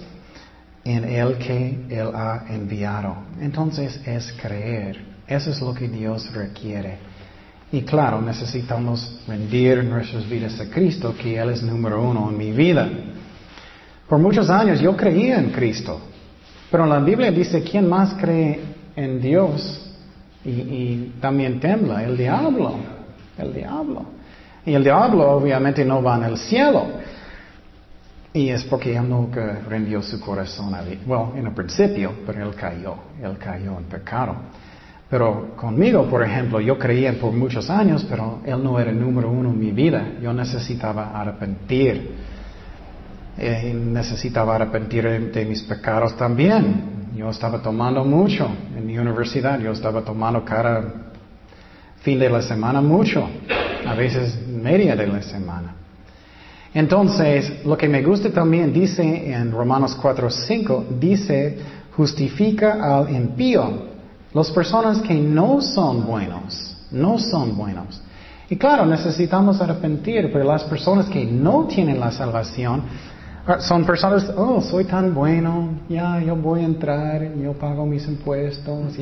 en 0.84 1.04
el 1.04 1.38
que 1.38 1.86
Él 1.88 2.10
ha 2.16 2.46
enviado. 2.50 3.16
Entonces 3.40 4.02
es 4.08 4.34
creer. 4.42 5.06
Eso 5.28 5.52
es 5.52 5.62
lo 5.62 5.72
que 5.72 5.88
Dios 5.88 6.34
requiere. 6.34 6.98
Y 7.72 7.84
claro, 7.84 8.24
necesitamos 8.24 9.20
rendir 9.28 9.84
nuestras 9.84 10.28
vidas 10.28 10.60
a 10.60 10.72
Cristo, 10.72 11.14
que 11.16 11.38
Él 11.38 11.52
es 11.52 11.62
número 11.62 12.02
uno 12.02 12.32
en 12.32 12.38
mi 12.38 12.52
vida. 12.52 12.90
Por 14.10 14.18
muchos 14.18 14.50
años 14.50 14.80
yo 14.80 14.98
creía 14.98 15.38
en 15.38 15.52
Cristo, 15.52 16.02
pero 16.72 16.88
la 16.88 17.00
Biblia 17.00 17.32
dice, 17.32 17.62
¿quién 17.62 17.88
más 17.88 18.16
cree 18.16 18.60
en 18.96 19.22
Dios? 19.22 19.92
Y, 20.44 20.50
y 20.50 21.14
también 21.22 21.60
tembla, 21.60 22.04
el 22.04 22.18
diablo, 22.18 22.93
el 23.38 23.54
diablo. 23.54 24.06
Y 24.66 24.74
el 24.74 24.84
diablo 24.84 25.32
obviamente 25.32 25.84
no 25.84 26.02
va 26.02 26.18
en 26.18 26.24
el 26.24 26.38
cielo. 26.38 26.86
Y 28.34 28.50
es 28.50 28.64
porque 28.64 28.96
él 28.96 29.08
nunca 29.08 29.60
rindió 29.70 30.02
su 30.02 30.20
corazón 30.20 30.74
a 30.74 30.82
Dios. 30.84 31.06
Bueno, 31.06 31.34
en 31.36 31.46
el 31.46 31.54
principio, 31.54 32.14
pero 32.26 32.48
él 32.48 32.56
cayó, 32.56 32.96
él 33.22 33.38
cayó 33.38 33.78
en 33.78 33.84
pecado. 33.86 34.36
Pero 35.10 35.56
conmigo, 35.56 36.06
por 36.06 36.24
ejemplo, 36.24 36.60
yo 36.60 36.80
creía 36.80 37.14
por 37.20 37.32
muchos 37.32 37.70
años, 37.70 38.04
pero 38.10 38.40
él 38.46 38.64
no 38.64 38.80
era 38.80 38.90
el 38.90 39.00
número 39.00 39.30
uno 39.30 39.52
en 39.52 39.60
mi 39.60 39.72
vida. 39.72 40.14
Yo 40.20 40.34
necesitaba 40.34 41.12
arrepentir. 41.12 42.16
Eh, 43.38 43.74
necesitaba 43.76 44.56
arrepentir 44.56 45.32
de 45.32 45.46
mis 45.46 45.62
pecados 45.62 46.18
también. 46.18 47.12
Yo 47.16 47.30
estaba 47.30 47.62
tomando 47.62 48.04
mucho 48.04 48.50
en 48.76 48.88
mi 48.88 48.98
universidad. 48.98 49.60
Yo 49.60 49.74
estaba 49.74 50.02
tomando 50.02 50.44
cada 50.44 51.03
fin 52.04 52.20
de 52.20 52.30
la 52.30 52.42
semana 52.42 52.82
mucho. 52.82 53.28
A 53.86 53.96
veces 53.96 54.38
media 54.48 54.96
de 54.96 55.08
la 55.08 55.22
semana. 55.22 55.76
Entonces, 56.74 57.66
lo 57.66 57.78
que 57.78 57.88
me 57.88 58.02
gusta 58.02 58.30
también 58.30 58.74
dice 58.74 59.32
en 59.32 59.52
Romanos 59.52 59.98
4:5, 60.02 61.00
dice, 61.00 61.58
justifica 61.96 62.98
al 62.98 63.10
impío. 63.14 63.94
Las 64.34 64.50
personas 64.52 65.02
que 65.02 65.14
no 65.14 65.62
son 65.62 66.06
buenos, 66.06 66.76
no 66.92 67.20
son 67.20 67.56
buenos. 67.56 68.02
Y 68.50 68.58
claro, 68.58 68.86
necesitamos 68.86 69.62
arrepentir, 69.62 70.30
pero 70.32 70.44
las 70.44 70.64
personas 70.64 71.08
que 71.08 71.26
no 71.26 71.66
tienen 71.66 72.00
la 72.00 72.12
salvación 72.12 72.84
son 73.60 73.86
personas, 73.86 74.32
oh, 74.38 74.62
soy 74.62 74.86
tan 74.86 75.14
bueno, 75.14 75.70
ya, 75.90 76.20
yo 76.22 76.36
voy 76.36 76.62
a 76.62 76.64
entrar, 76.64 77.22
yo 77.36 77.52
pago 77.54 77.86
mis 77.86 78.08
impuestos, 78.08 78.94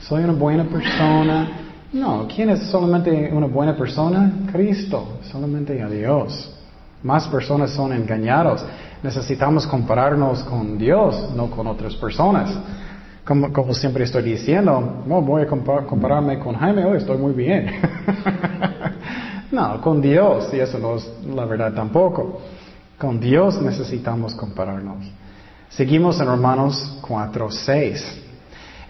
soy 0.00 0.24
una 0.24 0.34
buena 0.34 0.64
persona. 0.64 1.48
No, 1.90 2.28
¿quién 2.28 2.50
es 2.50 2.64
solamente 2.64 3.30
una 3.32 3.46
buena 3.46 3.74
persona? 3.74 4.30
Cristo, 4.52 5.20
solamente 5.30 5.80
a 5.80 5.88
Dios. 5.88 6.54
Más 7.02 7.26
personas 7.28 7.70
son 7.70 7.94
engañados. 7.94 8.62
Necesitamos 9.02 9.66
compararnos 9.66 10.44
con 10.44 10.76
Dios, 10.76 11.30
no 11.34 11.48
con 11.50 11.66
otras 11.66 11.94
personas. 11.94 12.50
Como, 13.24 13.50
como 13.54 13.72
siempre 13.72 14.04
estoy 14.04 14.22
diciendo, 14.22 15.02
no 15.06 15.22
voy 15.22 15.42
a 15.42 15.46
compararme 15.46 16.38
con 16.38 16.54
Jaime, 16.56 16.84
hoy 16.84 16.98
estoy 16.98 17.16
muy 17.16 17.32
bien. 17.32 17.70
no, 19.50 19.80
con 19.80 20.00
Dios, 20.02 20.48
y 20.52 20.60
eso 20.60 20.78
no 20.78 20.96
es 20.96 21.10
la 21.34 21.44
verdad 21.44 21.72
tampoco. 21.72 22.40
Con 22.98 23.18
Dios 23.18 23.60
necesitamos 23.62 24.34
compararnos. 24.34 25.04
Seguimos 25.70 26.20
en 26.20 26.26
Romanos 26.26 26.98
4, 27.02 27.50
6. 27.50 28.22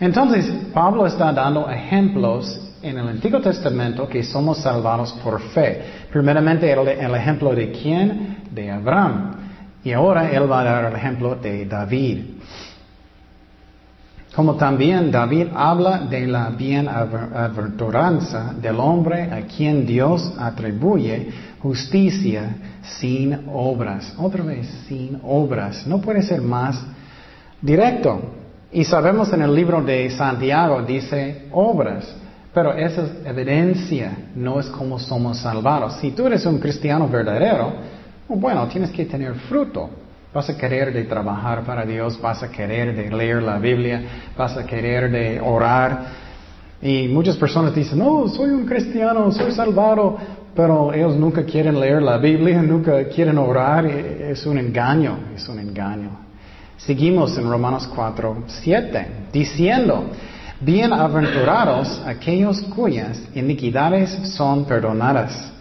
Entonces, 0.01 0.51
Pablo 0.73 1.07
está 1.07 1.33
dando 1.33 1.69
ejemplos 1.69 2.69
en 2.83 2.99
el 2.99 3.09
Antiguo 3.09 3.41
Testamento 3.41 4.09
que 4.09 4.23
somos 4.23 4.59
salvados 4.59 5.13
por 5.25 5.41
fe. 5.41 5.83
Primeramente 6.13 6.71
el, 6.71 6.87
el, 6.87 7.15
ejemplo 7.15 7.55
de 7.55 7.73
quién? 7.73 8.39
De 8.51 8.71
Abraham. 8.71 9.33
Y 9.85 9.93
ahora 9.93 10.31
él 10.31 10.51
va 10.51 10.61
a 10.61 10.65
dar 10.65 10.85
el 10.87 10.97
ejemplo 10.97 11.35
de 11.35 11.67
David. 11.67 12.38
Como 14.39 14.55
también 14.55 15.11
David 15.11 15.49
habla 15.53 16.07
de 16.09 16.29
la 16.29 16.51
bienaventuranza 16.51 18.55
del 18.63 18.79
hombre 18.79 19.33
a 19.33 19.41
quien 19.49 19.85
Dios 19.85 20.33
atribuye 20.39 21.29
justicia 21.61 22.55
sin 22.83 23.49
obras. 23.53 24.15
Otra 24.17 24.45
vez, 24.45 24.69
sin 24.87 25.19
obras. 25.25 25.85
No 25.89 26.01
puede 26.01 26.23
ser 26.23 26.41
más 26.41 26.81
directo. 27.61 28.21
Y 28.71 28.85
sabemos 28.85 29.33
en 29.33 29.43
el 29.43 29.53
libro 29.53 29.83
de 29.83 30.09
Santiago 30.11 30.83
dice 30.83 31.49
obras. 31.51 32.09
Pero 32.55 32.75
esa 32.75 33.07
es 33.07 33.11
evidencia, 33.27 34.17
no 34.37 34.61
es 34.61 34.67
como 34.67 35.01
somos 35.01 35.39
salvados. 35.39 35.95
Si 35.95 36.13
tú 36.13 36.29
eres 36.29 36.47
un 36.47 36.61
cristiano 36.61 37.09
verdadero, 37.09 37.73
bueno, 38.29 38.69
tienes 38.69 38.93
que 38.93 39.05
tener 39.05 39.35
fruto. 39.35 39.91
Vas 40.33 40.51
a 40.51 40.57
querer 40.59 40.93
de 40.93 41.05
trabajar 41.05 41.63
para 41.65 41.87
Dios, 41.87 42.21
vas 42.21 42.43
a 42.43 42.51
querer 42.51 42.95
de 42.95 43.11
leer 43.11 43.43
la 43.43 43.59
Biblia, 43.59 44.03
vas 44.37 44.57
a 44.59 44.67
querer 44.67 45.11
de 45.11 45.41
orar. 45.41 46.05
Y 46.83 47.09
muchas 47.09 47.37
personas 47.37 47.75
dicen, 47.75 47.99
no, 47.99 48.29
soy 48.29 48.51
un 48.51 48.67
cristiano, 48.67 49.33
soy 49.33 49.53
salvado, 49.53 50.19
pero 50.55 50.93
ellos 50.93 51.17
nunca 51.17 51.45
quieren 51.45 51.81
leer 51.81 52.03
la 52.03 52.19
Biblia, 52.19 52.61
nunca 52.63 53.05
quieren 53.09 53.39
orar. 53.39 53.87
Es 53.87 54.45
un 54.45 54.59
engaño, 54.59 55.19
es 55.35 55.49
un 55.49 55.61
engaño. 55.61 56.11
Seguimos 56.77 57.37
en 57.39 57.49
Romanos 57.49 57.89
4, 57.95 58.45
7, 58.47 59.07
diciendo, 59.33 60.11
Bienaventurados 60.61 62.03
aquellos 62.05 62.61
cuyas 62.63 63.19
iniquidades 63.35 64.11
son 64.37 64.65
perdonadas 64.65 65.53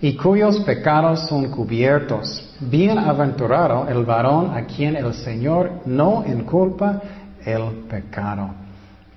y 0.00 0.14
cuyos 0.14 0.58
pecados 0.60 1.28
son 1.28 1.50
cubiertos. 1.50 2.45
Bienaventurado 2.60 3.86
el 3.88 4.04
varón 4.04 4.56
a 4.56 4.64
quien 4.64 4.96
el 4.96 5.12
Señor 5.14 5.82
no 5.84 6.24
inculpa 6.26 7.02
el 7.44 7.84
pecado. 7.88 8.50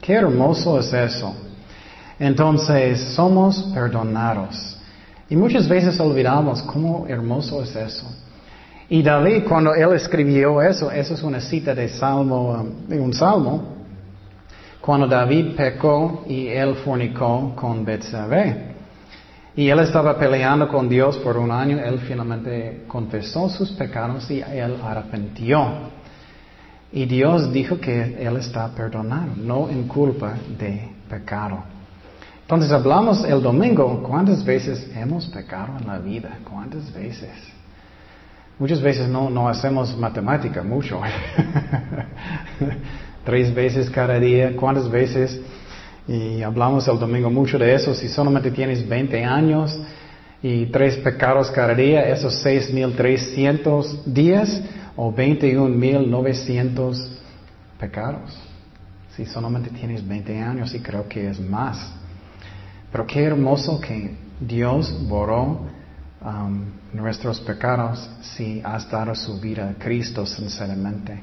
Qué 0.01 0.13
hermoso 0.13 0.79
es 0.79 0.91
eso. 0.93 1.35
Entonces, 2.19 2.99
somos 3.15 3.61
perdonados. 3.73 4.77
Y 5.29 5.35
muchas 5.35 5.67
veces 5.67 5.99
olvidamos 5.99 6.61
cómo 6.63 7.05
hermoso 7.07 7.63
es 7.63 7.75
eso. 7.75 8.07
Y 8.89 9.03
David, 9.03 9.43
cuando 9.47 9.73
él 9.73 9.93
escribió 9.93 10.61
eso, 10.61 10.91
eso 10.91 11.13
es 11.13 11.21
una 11.21 11.39
cita 11.39 11.75
de 11.75 11.87
Salmo, 11.87 12.65
de 12.87 12.99
un 12.99 13.13
Salmo, 13.13 13.61
cuando 14.81 15.07
David 15.07 15.55
pecó 15.55 16.23
y 16.27 16.47
él 16.47 16.75
fornicó 16.83 17.53
con 17.55 17.85
Betsabé. 17.85 18.68
Y 19.55 19.69
él 19.69 19.79
estaba 19.79 20.17
peleando 20.17 20.67
con 20.67 20.87
Dios 20.87 21.17
por 21.17 21.37
un 21.37 21.51
año, 21.51 21.79
él 21.79 21.99
finalmente 22.07 22.83
confesó 22.87 23.49
sus 23.49 23.71
pecados 23.71 24.29
y 24.31 24.41
él 24.41 24.77
arrepintió. 24.83 25.89
Y 26.91 27.05
Dios 27.05 27.51
dijo 27.51 27.79
que 27.79 28.17
él 28.19 28.37
está 28.37 28.69
perdonado, 28.69 29.33
no 29.35 29.69
en 29.69 29.87
culpa 29.87 30.35
de 30.57 30.89
pecado. 31.09 31.63
Entonces 32.41 32.71
hablamos 32.71 33.23
el 33.25 33.43
domingo, 33.43 34.01
¿cuántas 34.01 34.43
veces 34.43 34.89
hemos 34.95 35.27
pecado 35.27 35.77
en 35.79 35.87
la 35.87 35.99
vida? 35.99 36.39
¿Cuántas 36.49 36.91
veces? 36.91 37.29
Muchas 38.57 38.81
veces 38.81 39.07
no, 39.07 39.29
no 39.29 39.47
hacemos 39.47 39.95
matemática 39.95 40.63
mucho. 40.63 40.99
tres 43.23 43.53
veces 43.53 43.89
cada 43.89 44.19
día, 44.19 44.55
cuántas 44.55 44.89
veces, 44.89 45.39
y 46.09 46.41
hablamos 46.41 46.87
el 46.87 46.97
domingo 46.97 47.29
mucho 47.29 47.59
de 47.59 47.75
eso, 47.75 47.93
si 47.93 48.09
solamente 48.09 48.49
tienes 48.49 48.87
20 48.87 49.23
años 49.23 49.79
y 50.41 50.65
tres 50.65 50.97
pecados 50.97 51.51
cada 51.51 51.75
día, 51.75 52.09
esos 52.09 52.43
6.300 52.43 54.05
días 54.05 54.59
o 54.95 55.13
21.900 55.13 57.09
pecados. 57.79 58.35
si 59.15 59.25
solamente 59.25 59.69
tienes 59.69 60.07
20 60.07 60.39
años 60.39 60.73
y 60.73 60.79
creo 60.79 61.07
que 61.07 61.29
es 61.29 61.39
más. 61.39 61.77
Pero 62.91 63.05
qué 63.05 63.25
hermoso 63.25 63.79
que 63.79 64.15
Dios 64.39 65.07
borró 65.07 65.67
um, 66.21 66.65
nuestros 66.91 67.39
pecados 67.41 68.09
si 68.21 68.61
has 68.63 68.89
dado 68.89 69.13
su 69.13 69.39
vida 69.39 69.69
a 69.69 69.73
Cristo 69.75 70.25
sinceramente. 70.25 71.21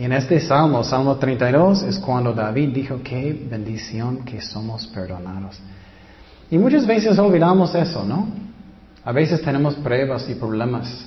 Y 0.00 0.04
en 0.04 0.12
este 0.12 0.40
Salmo, 0.40 0.82
Salmo 0.82 1.16
32, 1.16 1.82
es 1.82 1.98
cuando 1.98 2.32
David 2.32 2.70
dijo, 2.70 3.02
qué 3.04 3.46
bendición 3.50 4.24
que 4.24 4.40
somos 4.40 4.86
perdonados. 4.86 5.60
Y 6.50 6.56
muchas 6.56 6.86
veces 6.86 7.18
olvidamos 7.18 7.74
eso, 7.74 8.02
¿no? 8.02 8.26
A 9.04 9.12
veces 9.12 9.42
tenemos 9.42 9.74
pruebas 9.74 10.26
y 10.30 10.36
problemas. 10.36 11.06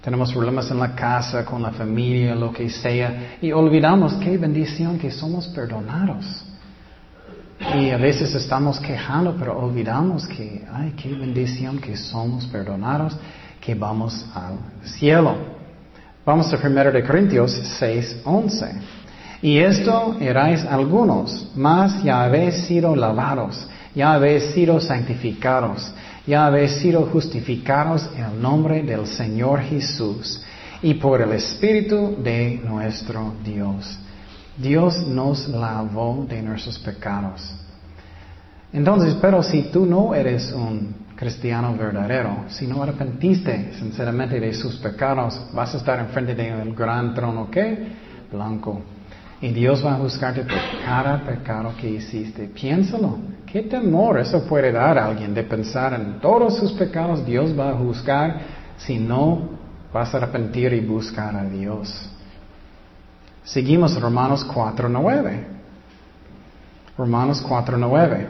Tenemos 0.00 0.32
problemas 0.32 0.70
en 0.70 0.78
la 0.78 0.94
casa, 0.94 1.44
con 1.44 1.60
la 1.60 1.72
familia, 1.72 2.34
lo 2.34 2.50
que 2.50 2.70
sea, 2.70 3.36
y 3.42 3.52
olvidamos 3.52 4.14
qué 4.14 4.38
bendición 4.38 4.98
que 4.98 5.10
somos 5.10 5.46
perdonados. 5.48 6.46
Y 7.74 7.90
a 7.90 7.98
veces 7.98 8.34
estamos 8.34 8.80
quejando, 8.80 9.36
pero 9.38 9.58
olvidamos 9.58 10.26
que, 10.26 10.66
ay, 10.72 10.94
qué 10.96 11.12
bendición 11.12 11.78
que 11.78 11.94
somos 11.94 12.46
perdonados, 12.46 13.18
que 13.60 13.74
vamos 13.74 14.24
al 14.34 14.56
cielo. 14.82 15.63
Vamos 16.26 16.50
a 16.54 16.56
1 16.56 16.90
de 16.90 17.04
Corintios 17.04 17.52
6, 17.52 18.22
11. 18.24 18.66
Y 19.42 19.58
esto 19.58 20.16
erais 20.18 20.64
algunos, 20.64 21.50
mas 21.54 22.02
ya 22.02 22.24
habéis 22.24 22.64
sido 22.66 22.96
lavados, 22.96 23.66
ya 23.94 24.14
habéis 24.14 24.44
sido 24.54 24.80
santificados, 24.80 25.92
ya 26.26 26.46
habéis 26.46 26.76
sido 26.76 27.04
justificados 27.12 28.08
en 28.16 28.24
el 28.24 28.40
nombre 28.40 28.82
del 28.82 29.06
Señor 29.06 29.60
Jesús 29.60 30.42
y 30.80 30.94
por 30.94 31.20
el 31.20 31.32
Espíritu 31.32 32.16
de 32.22 32.58
nuestro 32.64 33.34
Dios. 33.44 33.98
Dios 34.56 35.06
nos 35.06 35.46
lavó 35.48 36.24
de 36.26 36.40
nuestros 36.40 36.78
pecados. 36.78 37.54
Entonces, 38.72 39.14
pero 39.20 39.42
si 39.42 39.64
tú 39.64 39.84
no 39.84 40.14
eres 40.14 40.50
un 40.52 41.03
cristiano 41.16 41.74
verdadero, 41.76 42.44
si 42.48 42.66
no 42.66 42.82
arrepentiste 42.82 43.72
sinceramente 43.74 44.40
de 44.40 44.52
sus 44.52 44.76
pecados, 44.76 45.40
vas 45.52 45.74
a 45.74 45.78
estar 45.78 45.98
enfrente 46.00 46.34
del 46.34 46.74
gran 46.74 47.14
trono, 47.14 47.50
¿qué? 47.50 47.88
Blanco. 48.32 48.82
Y 49.40 49.48
Dios 49.48 49.84
va 49.84 49.94
a 49.94 49.98
juzgarte 49.98 50.42
por 50.42 50.58
cada 50.84 51.22
pecado 51.22 51.74
que 51.78 51.90
hiciste. 51.90 52.46
Piénsalo. 52.48 53.18
¿Qué 53.46 53.62
temor 53.62 54.18
eso 54.18 54.44
puede 54.46 54.72
dar 54.72 54.98
a 54.98 55.06
alguien 55.06 55.34
de 55.34 55.42
pensar 55.44 55.92
en 55.94 56.18
todos 56.18 56.56
sus 56.56 56.72
pecados? 56.72 57.24
Dios 57.24 57.56
va 57.58 57.70
a 57.70 57.74
juzgar 57.74 58.40
si 58.78 58.98
no 58.98 59.50
vas 59.92 60.14
a 60.14 60.16
arrepentir 60.16 60.72
y 60.72 60.80
buscar 60.80 61.36
a 61.36 61.44
Dios. 61.44 62.10
Seguimos 63.44 64.00
Romanos 64.00 64.46
4.9. 64.48 65.44
Romanos 66.96 67.44
4.9. 67.46 68.26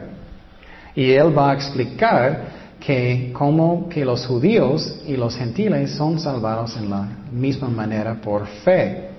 Y 0.95 1.11
él 1.11 1.37
va 1.37 1.51
a 1.51 1.53
explicar 1.53 2.54
que 2.85 3.31
como 3.33 3.89
que 3.89 4.05
los 4.05 4.27
judíos 4.27 4.99
y 5.07 5.17
los 5.17 5.35
gentiles 5.35 5.91
son 5.91 6.19
salvados 6.19 6.77
en 6.77 6.91
la 6.91 7.07
misma 7.31 7.67
manera 7.67 8.13
por 8.21 8.45
fe. 8.45 9.09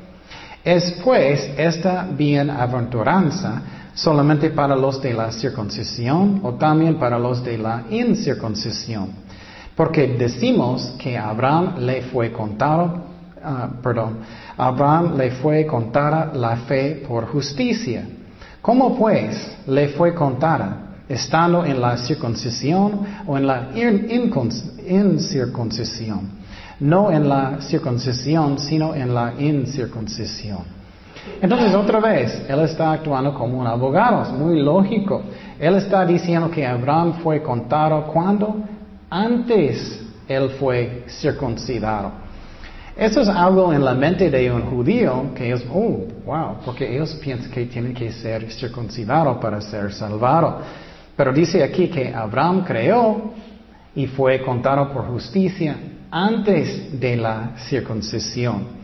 Es 0.64 0.92
pues 1.02 1.50
esta 1.56 2.06
bienaventuranza 2.16 3.62
solamente 3.92 4.50
para 4.50 4.76
los 4.76 5.02
de 5.02 5.12
la 5.14 5.32
circuncisión 5.32 6.40
o 6.44 6.52
también 6.54 6.94
para 6.96 7.18
los 7.18 7.42
de 7.42 7.58
la 7.58 7.84
incircuncisión. 7.90 9.10
Porque 9.74 10.14
decimos 10.16 10.94
que 10.98 11.18
Abraham 11.18 11.74
le 11.80 12.02
fue 12.02 12.30
contado, 12.30 13.02
ah, 13.42 13.68
perdón, 13.82 14.18
Abraham 14.56 15.16
le 15.16 15.32
fue 15.32 15.66
contada 15.66 16.32
la 16.34 16.56
fe 16.56 17.02
por 17.06 17.26
justicia. 17.26 18.06
¿Cómo 18.62 18.96
pues 18.96 19.58
le 19.66 19.88
fue 19.88 20.14
contada? 20.14 20.85
Estando 21.08 21.64
en 21.64 21.80
la 21.80 21.96
circuncisión 21.96 23.00
o 23.26 23.38
en 23.38 23.46
la 23.46 23.70
incircuncisión. 23.74 26.36
No 26.80 27.10
en 27.10 27.28
la 27.28 27.60
circuncisión, 27.60 28.58
sino 28.58 28.94
en 28.94 29.14
la 29.14 29.34
incircuncisión. 29.38 30.76
Entonces, 31.40 31.74
otra 31.74 32.00
vez, 32.00 32.44
él 32.48 32.60
está 32.60 32.92
actuando 32.92 33.34
como 33.34 33.58
un 33.58 33.66
abogado, 33.66 34.22
es 34.22 34.30
muy 34.30 34.62
lógico. 34.62 35.22
Él 35.58 35.74
está 35.76 36.04
diciendo 36.04 36.50
que 36.50 36.66
Abraham 36.66 37.14
fue 37.22 37.42
contado 37.42 38.04
cuando 38.04 38.56
antes 39.10 40.02
él 40.28 40.50
fue 40.58 41.04
circuncidado. 41.08 42.26
Eso 42.96 43.20
es 43.20 43.28
algo 43.28 43.72
en 43.72 43.84
la 43.84 43.94
mente 43.94 44.30
de 44.30 44.50
un 44.50 44.70
judío 44.70 45.34
que 45.34 45.52
es, 45.52 45.64
oh, 45.70 46.06
wow, 46.24 46.56
porque 46.64 46.94
ellos 46.94 47.14
piensan 47.22 47.50
que 47.50 47.66
tienen 47.66 47.92
que 47.92 48.10
ser 48.10 48.50
circuncidados 48.50 49.36
para 49.36 49.60
ser 49.60 49.92
salvados. 49.92 50.64
Pero 51.16 51.32
dice 51.32 51.64
aquí 51.64 51.88
que 51.88 52.14
Abraham 52.14 52.64
creó 52.64 53.32
y 53.94 54.06
fue 54.06 54.42
contado 54.42 54.92
por 54.92 55.06
justicia 55.06 55.76
antes 56.10 57.00
de 57.00 57.16
la 57.16 57.52
circuncisión. 57.68 58.76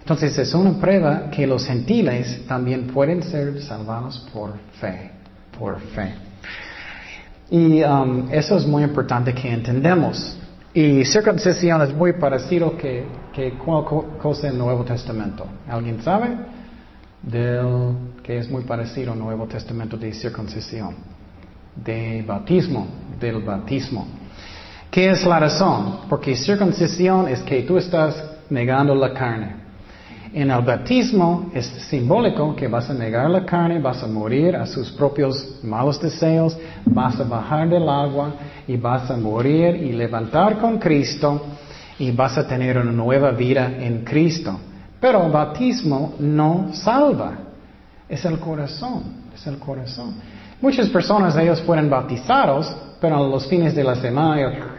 Entonces 0.00 0.38
es 0.38 0.54
una 0.54 0.80
prueba 0.80 1.30
que 1.30 1.46
los 1.46 1.66
gentiles 1.66 2.46
también 2.46 2.86
pueden 2.86 3.22
ser 3.22 3.60
salvados 3.60 4.26
por 4.32 4.54
fe, 4.80 5.10
por 5.58 5.78
fe. 5.80 6.14
Y 7.50 7.82
um, 7.82 8.28
eso 8.30 8.56
es 8.56 8.66
muy 8.66 8.82
importante 8.82 9.34
que 9.34 9.52
entendamos. 9.52 10.38
Y 10.72 11.04
circuncisión 11.04 11.82
es 11.82 11.92
muy 11.92 12.14
parecido 12.14 12.76
que, 12.76 13.04
que 13.34 13.58
cosa 13.58 14.48
el 14.48 14.56
Nuevo 14.56 14.84
Testamento. 14.84 15.46
¿Alguien 15.68 16.02
sabe? 16.02 16.28
Del, 17.22 17.94
que 18.22 18.38
es 18.38 18.50
muy 18.50 18.62
parecido 18.62 19.12
al 19.12 19.18
Nuevo 19.18 19.46
Testamento 19.46 19.96
de 19.98 20.12
circuncisión. 20.14 20.94
De 21.84 22.22
bautismo, 22.26 22.86
del 23.20 23.42
bautismo. 23.42 24.06
¿Qué 24.90 25.10
es 25.10 25.24
la 25.24 25.38
razón? 25.38 26.00
Porque 26.08 26.34
circuncisión 26.34 27.28
es 27.28 27.40
que 27.42 27.62
tú 27.62 27.76
estás 27.76 28.22
negando 28.50 28.94
la 28.94 29.12
carne. 29.12 29.68
En 30.32 30.50
el 30.50 30.62
bautismo 30.62 31.50
es 31.54 31.66
simbólico 31.88 32.54
que 32.54 32.68
vas 32.68 32.90
a 32.90 32.94
negar 32.94 33.30
la 33.30 33.46
carne, 33.46 33.80
vas 33.80 34.02
a 34.02 34.06
morir 34.06 34.56
a 34.56 34.66
sus 34.66 34.90
propios 34.92 35.58
malos 35.62 36.00
deseos, 36.00 36.56
vas 36.84 37.18
a 37.18 37.24
bajar 37.24 37.68
del 37.68 37.88
agua 37.88 38.34
y 38.66 38.76
vas 38.76 39.10
a 39.10 39.16
morir 39.16 39.76
y 39.76 39.92
levantar 39.92 40.58
con 40.58 40.78
Cristo 40.78 41.46
y 41.98 42.10
vas 42.10 42.36
a 42.36 42.46
tener 42.46 42.76
una 42.76 42.92
nueva 42.92 43.30
vida 43.30 43.72
en 43.78 44.04
Cristo. 44.04 44.58
Pero 45.00 45.24
el 45.24 45.32
bautismo 45.32 46.14
no 46.18 46.70
salva, 46.72 47.38
es 48.08 48.24
el 48.24 48.38
corazón, 48.38 49.04
es 49.34 49.46
el 49.46 49.58
corazón. 49.58 50.14
Muchas 50.60 50.88
personas, 50.88 51.36
ellos 51.36 51.60
fueron 51.62 51.88
bautizados, 51.88 52.74
pero 53.00 53.16
a 53.16 53.20
los 53.20 53.46
fines 53.46 53.74
de 53.74 53.84
la 53.84 53.94
semana, 53.94 54.76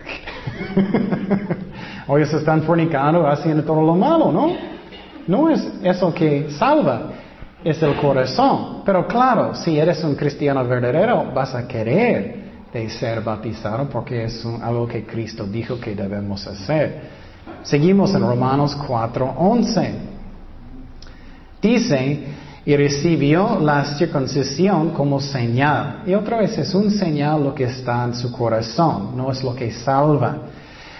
hoy 2.07 2.25
se 2.25 2.37
están 2.37 2.63
fornicando, 2.63 3.25
haciendo 3.25 3.63
todo 3.63 3.81
lo 3.81 3.95
malo, 3.95 4.31
¿no? 4.31 4.51
No 5.25 5.49
es 5.49 5.65
eso 5.83 6.13
que 6.13 6.49
salva, 6.51 7.11
es 7.63 7.81
el 7.81 7.95
corazón. 7.95 8.81
Pero 8.85 9.07
claro, 9.07 9.55
si 9.55 9.79
eres 9.79 10.03
un 10.03 10.15
cristiano 10.15 10.65
verdadero, 10.65 11.31
vas 11.33 11.55
a 11.55 11.67
querer 11.67 12.39
de 12.73 12.89
ser 12.89 13.21
bautizado 13.21 13.89
porque 13.89 14.25
es 14.25 14.45
algo 14.61 14.87
que 14.87 15.05
Cristo 15.05 15.45
dijo 15.45 15.79
que 15.79 15.95
debemos 15.95 16.45
hacer. 16.45 17.01
Seguimos 17.63 18.13
en 18.13 18.21
Romanos 18.21 18.77
4:11. 18.87 19.91
Dice, 21.61 22.23
y 22.65 22.75
recibió 22.75 23.59
la 23.59 23.85
circuncisión 23.97 24.91
como 24.91 25.19
señal. 25.19 26.03
Y 26.05 26.13
otra 26.13 26.37
vez 26.37 26.57
es 26.57 26.73
un 26.75 26.91
señal 26.91 27.43
lo 27.43 27.55
que 27.55 27.65
está 27.65 28.03
en 28.03 28.13
su 28.13 28.31
corazón, 28.31 29.15
no 29.15 29.31
es 29.31 29.43
lo 29.43 29.55
que 29.55 29.71
salva 29.71 30.37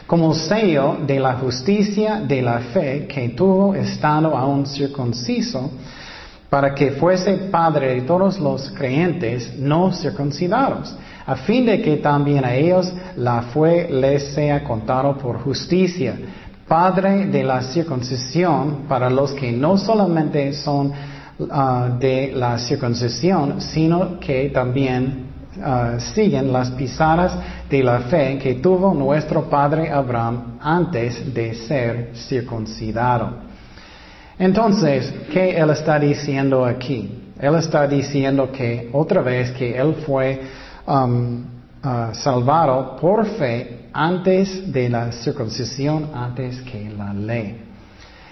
como 0.10 0.34
sello 0.34 0.98
de 1.06 1.20
la 1.20 1.34
justicia 1.34 2.20
de 2.28 2.42
la 2.42 2.58
fe 2.74 3.06
que 3.06 3.30
tuvo 3.30 3.76
estando 3.76 4.36
aún 4.36 4.66
circunciso, 4.66 5.70
para 6.50 6.74
que 6.74 6.94
fuese 6.94 7.34
padre 7.52 7.94
de 7.94 8.02
todos 8.02 8.40
los 8.40 8.72
creyentes 8.72 9.54
no 9.56 9.92
circuncidados, 9.92 10.96
a 11.28 11.36
fin 11.36 11.64
de 11.68 11.80
que 11.80 11.98
también 11.98 12.44
a 12.44 12.56
ellos 12.56 12.92
la 13.18 13.44
fe 13.54 13.88
les 13.92 14.34
sea 14.34 14.64
contado 14.64 15.16
por 15.16 15.42
justicia, 15.42 16.16
padre 16.68 17.28
de 17.28 17.44
la 17.44 17.62
circuncisión 17.62 18.86
para 18.90 19.12
los 19.12 19.34
que 19.34 19.52
no 19.52 19.78
solamente 19.78 20.54
son 20.54 20.92
ah, 21.50 21.90
de 22.00 22.32
la 22.36 22.58
circuncisión, 22.58 23.62
sino 23.62 24.20
que 24.20 24.50
también 24.50 25.30
Ah, 25.62 25.98
siguen 26.14 26.54
las 26.54 26.72
pisadas 26.72 27.34
de 27.70 27.84
la 27.84 28.02
fe 28.02 28.38
que 28.38 28.56
tuvo 28.56 28.94
nuestro 28.94 29.50
padre 29.50 29.92
Abraham 29.92 30.58
antes 30.62 31.34
de 31.34 31.54
ser 31.54 32.12
circuncidado. 32.16 33.32
Entonces, 34.38 35.14
¿qué 35.34 35.58
él 35.58 35.72
está 35.72 36.00
diciendo 36.00 36.66
aquí? 36.66 37.34
Él 37.38 37.56
está 37.56 37.88
diciendo 37.88 38.52
que 38.52 38.90
otra 38.94 39.22
vez 39.22 39.52
que 39.52 39.78
él 39.78 39.96
fue 40.06 40.40
um, 40.88 41.44
ah, 41.84 42.12
salvado 42.14 42.96
por 42.96 43.26
fe 43.26 43.90
antes 43.92 44.72
de 44.72 44.88
la 44.88 45.12
circuncisión, 45.12 46.12
antes 46.14 46.62
que 46.62 46.90
la 46.90 47.14
ley. 47.14 47.58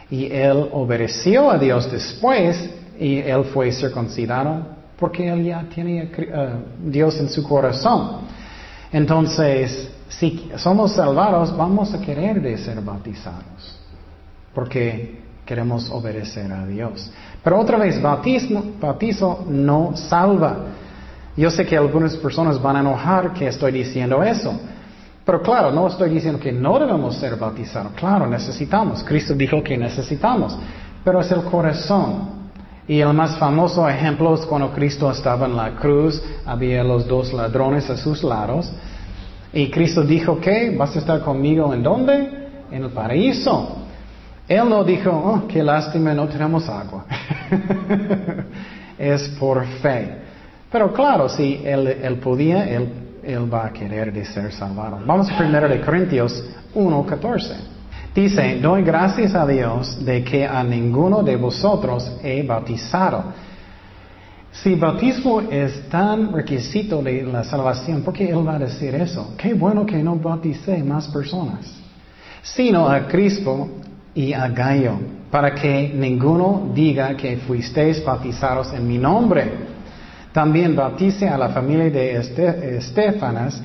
Y 0.10 0.32
él 0.32 0.70
obedeció 0.72 1.52
a 1.52 1.58
Dios 1.58 1.91
después 1.91 2.70
y 2.99 3.19
él 3.19 3.45
fue 3.45 3.71
circuncidado 3.71 4.77
porque 4.97 5.27
él 5.29 5.43
ya 5.43 5.63
tiene 5.73 6.03
uh, 6.03 6.89
Dios 6.89 7.19
en 7.19 7.29
su 7.29 7.43
corazón. 7.43 8.21
Entonces, 8.91 9.91
si 10.07 10.49
somos 10.55 10.93
salvados, 10.93 11.55
vamos 11.55 11.93
a 11.93 12.01
querer 12.01 12.41
de 12.41 12.57
ser 12.57 12.81
bautizados, 12.81 13.79
porque 14.53 15.21
queremos 15.45 15.89
obedecer 15.91 16.51
a 16.51 16.65
Dios. 16.65 17.12
Pero 17.43 17.60
otra 17.60 17.77
vez, 17.77 18.01
bautismo, 18.01 18.63
bautizo 18.79 19.45
no 19.47 19.95
salva. 19.95 20.57
Yo 21.36 21.51
sé 21.51 21.65
que 21.65 21.77
algunas 21.77 22.15
personas 22.15 22.62
van 22.62 22.77
a 22.77 22.79
enojar 22.79 23.33
que 23.33 23.47
estoy 23.47 23.71
diciendo 23.71 24.23
eso. 24.23 24.60
Pero 25.23 25.41
claro, 25.41 25.71
no 25.71 25.88
estoy 25.88 26.10
diciendo 26.10 26.39
que 26.39 26.51
no 26.51 26.79
debemos 26.79 27.17
ser 27.17 27.36
bautizados. 27.36 27.91
Claro, 27.93 28.27
necesitamos. 28.27 29.03
Cristo 29.03 29.33
dijo 29.33 29.62
que 29.62 29.77
necesitamos. 29.77 30.57
Pero 31.03 31.19
es 31.19 31.31
el 31.31 31.43
corazón. 31.43 32.37
Y 32.88 33.02
el 33.02 33.13
más 33.13 33.38
famoso 33.38 33.88
ejemplo 33.88 34.34
es 34.36 34.45
cuando 34.45 34.71
Cristo 34.71 35.12
estaba 35.12 35.45
en 35.45 35.58
la 35.58 35.71
cruz, 35.71 36.23
había 36.45 36.84
los 36.84 37.06
dos 37.06 37.34
ladrones 37.34 37.89
a 37.89 37.97
sus 37.97 38.23
lados. 38.23 38.71
Y 39.52 39.69
Cristo 39.69 40.04
dijo 40.04 40.39
que 40.39 40.76
vas 40.76 40.95
a 40.95 41.00
estar 41.00 41.21
conmigo 41.21 41.73
en 41.73 41.84
dónde? 41.84 42.47
En 42.71 42.84
el 42.84 42.89
paraíso. 42.91 43.78
Él 44.47 44.69
no 44.69 44.86
dijo, 44.86 45.12
oh, 45.12 45.47
qué 45.47 45.62
lástima, 45.62 46.13
no 46.13 46.28
tenemos 46.28 46.69
agua. 46.69 47.06
es 48.97 49.28
por 49.38 49.65
fe. 49.82 50.19
Pero 50.71 50.93
claro, 50.93 51.28
si 51.28 51.62
él, 51.65 52.19
podía, 52.23 52.69
él, 52.69 52.89
él, 53.23 53.54
va 53.54 53.65
a 53.65 53.73
querer 53.73 54.13
de 54.13 54.23
ser 54.23 54.54
salvado. 54.54 55.00
Vamos 55.06 55.30
a 55.30 55.43
1 55.43 55.67
de 55.67 55.82
Corintios 55.82 56.43
1.14. 56.73 57.76
Dice, 58.17 58.58
doy 58.60 58.82
gracias 58.82 59.36
a 59.36 59.45
Dios 59.45 60.03
de 60.03 60.23
que 60.23 60.43
a 60.43 60.63
ninguno 60.63 61.21
de 61.21 61.36
vosotros 61.36 62.17
he 62.23 62.41
bautizado. 62.41 63.25
Si 64.51 64.73
bautismo 64.73 65.41
es 65.41 65.88
tan 65.88 66.34
requisito 66.34 67.03
de 67.03 67.21
la 67.21 67.43
salvación, 67.43 68.01
¿por 68.01 68.15
qué 68.15 68.30
Él 68.30 68.47
va 68.47 68.56
a 68.56 68.58
decir 68.58 68.95
eso? 68.95 69.36
Qué 69.38 69.53
bueno 69.53 69.86
que 69.86 69.97
no 69.97 70.15
bauticé 70.15 70.84
más 70.84 71.08
personas, 71.10 71.71
sino 72.41 72.89
a 72.89 73.08
Cristo 73.08 73.69
y 74.15 74.34
a 74.34 74.47
Gallo, 74.47 74.93
para 75.30 75.53
que 75.53 75.93
ninguno 75.93 76.71
diga 76.73 77.15
que 77.15 77.38
fuisteis 77.38 78.03
bautizados 78.03 78.73
en 78.73 78.88
mi 78.88 78.97
nombre. 78.97 79.43
También 80.34 80.75
bautice 80.75 81.30
a 81.30 81.38
la 81.38 81.49
familia 81.49 81.91
de 81.91 82.77
Estefanas. 82.77 83.62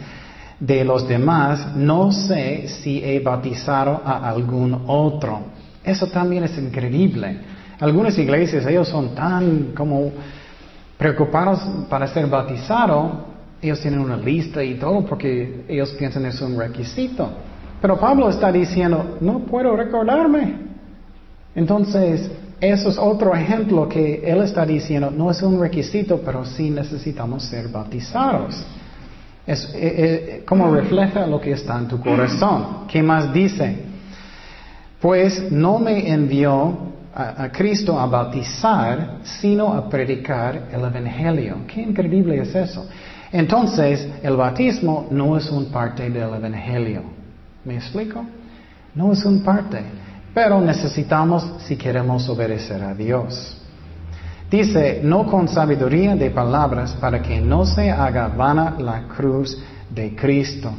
De 0.63 0.85
los 0.85 1.09
demás, 1.09 1.75
no 1.75 2.13
sé 2.13 2.69
si 2.69 3.03
he 3.03 3.19
bautizado 3.19 4.01
a 4.05 4.29
algún 4.29 4.85
otro. 4.87 5.41
Eso 5.83 6.07
también 6.07 6.45
es 6.45 6.57
increíble. 6.57 7.37
Algunas 7.81 8.17
iglesias, 8.17 8.65
ellos 8.67 8.87
son 8.87 9.13
tan 9.13 9.73
como 9.75 10.13
preocupados 10.97 11.59
para 11.91 12.07
ser 12.07 12.29
bautizados, 12.29 13.13
ellos 13.61 13.81
tienen 13.81 13.99
una 13.99 14.17
lista 14.17 14.63
y 14.63 14.75
todo 14.75 15.05
porque 15.05 15.65
ellos 15.67 15.91
piensan 15.99 16.27
es 16.27 16.41
un 16.41 16.57
requisito. 16.57 17.29
Pero 17.81 17.99
Pablo 17.99 18.31
está 18.31 18.53
diciendo, 18.53 19.19
no 19.21 19.41
puedo 19.41 19.75
recordarme. 19.75 20.59
Entonces, 21.57 22.31
eso 22.61 22.89
es 22.89 22.99
otro 22.99 23.35
ejemplo 23.35 23.89
que 23.89 24.23
él 24.25 24.43
está 24.43 24.65
diciendo, 24.65 25.11
no 25.11 25.33
es 25.33 25.43
un 25.43 25.61
requisito, 25.61 26.21
pero 26.25 26.45
sí 26.45 26.71
necesitamos 26.71 27.43
ser 27.43 27.67
bautizados. 27.67 28.65
Es 29.47 29.65
eh, 29.75 29.79
eh, 29.79 30.43
como 30.47 30.73
refleja 30.73 31.27
lo 31.27 31.41
que 31.41 31.53
está 31.53 31.79
en 31.79 31.89
tu 31.89 32.01
corazón. 32.01 32.87
¿Qué 32.87 33.03
más 33.03 33.33
dice? 33.33 33.77
Pues 35.01 35.51
no 35.51 35.79
me 35.79 36.09
envió 36.13 36.93
a, 37.15 37.45
a, 37.45 37.53
Cristo 37.53 37.99
a 37.99 38.07
bautizar, 38.07 39.19
sino 39.25 39.73
a 39.73 39.89
predicar 39.89 40.69
el 40.73 40.81
Evangelio. 40.81 41.59
Qué 41.67 41.83
increíble 41.83 42.41
es 42.41 42.55
eso. 42.55 42.89
Entonces, 43.33 44.07
el 44.23 44.37
bautismo 44.37 45.09
no 45.11 45.37
es 45.37 45.51
un 45.51 45.67
parte 45.67 46.09
del 46.09 46.35
Evangelio. 46.35 47.03
¿Me 47.65 47.77
explico? 47.77 48.25
No 48.95 49.13
es 49.13 49.25
un 49.25 49.43
parte. 49.43 49.83
Pero 50.35 50.61
necesitamos 50.61 51.47
si 51.67 51.77
queremos 51.77 52.29
obedecer 52.29 52.83
a 52.83 52.95
Dios. 52.95 53.57
Dice, 54.53 55.01
no 55.03 55.25
con 55.25 55.49
sabiduría 55.49 56.15
de 56.15 56.29
palabras 56.29 56.93
para 57.01 57.23
que 57.23 57.41
no 57.41 57.65
se 57.65 57.91
haga 57.91 58.29
vana 58.29 58.77
la 58.79 59.05
cruz 59.09 59.59
de 59.89 60.15
Cristo. 60.15 60.71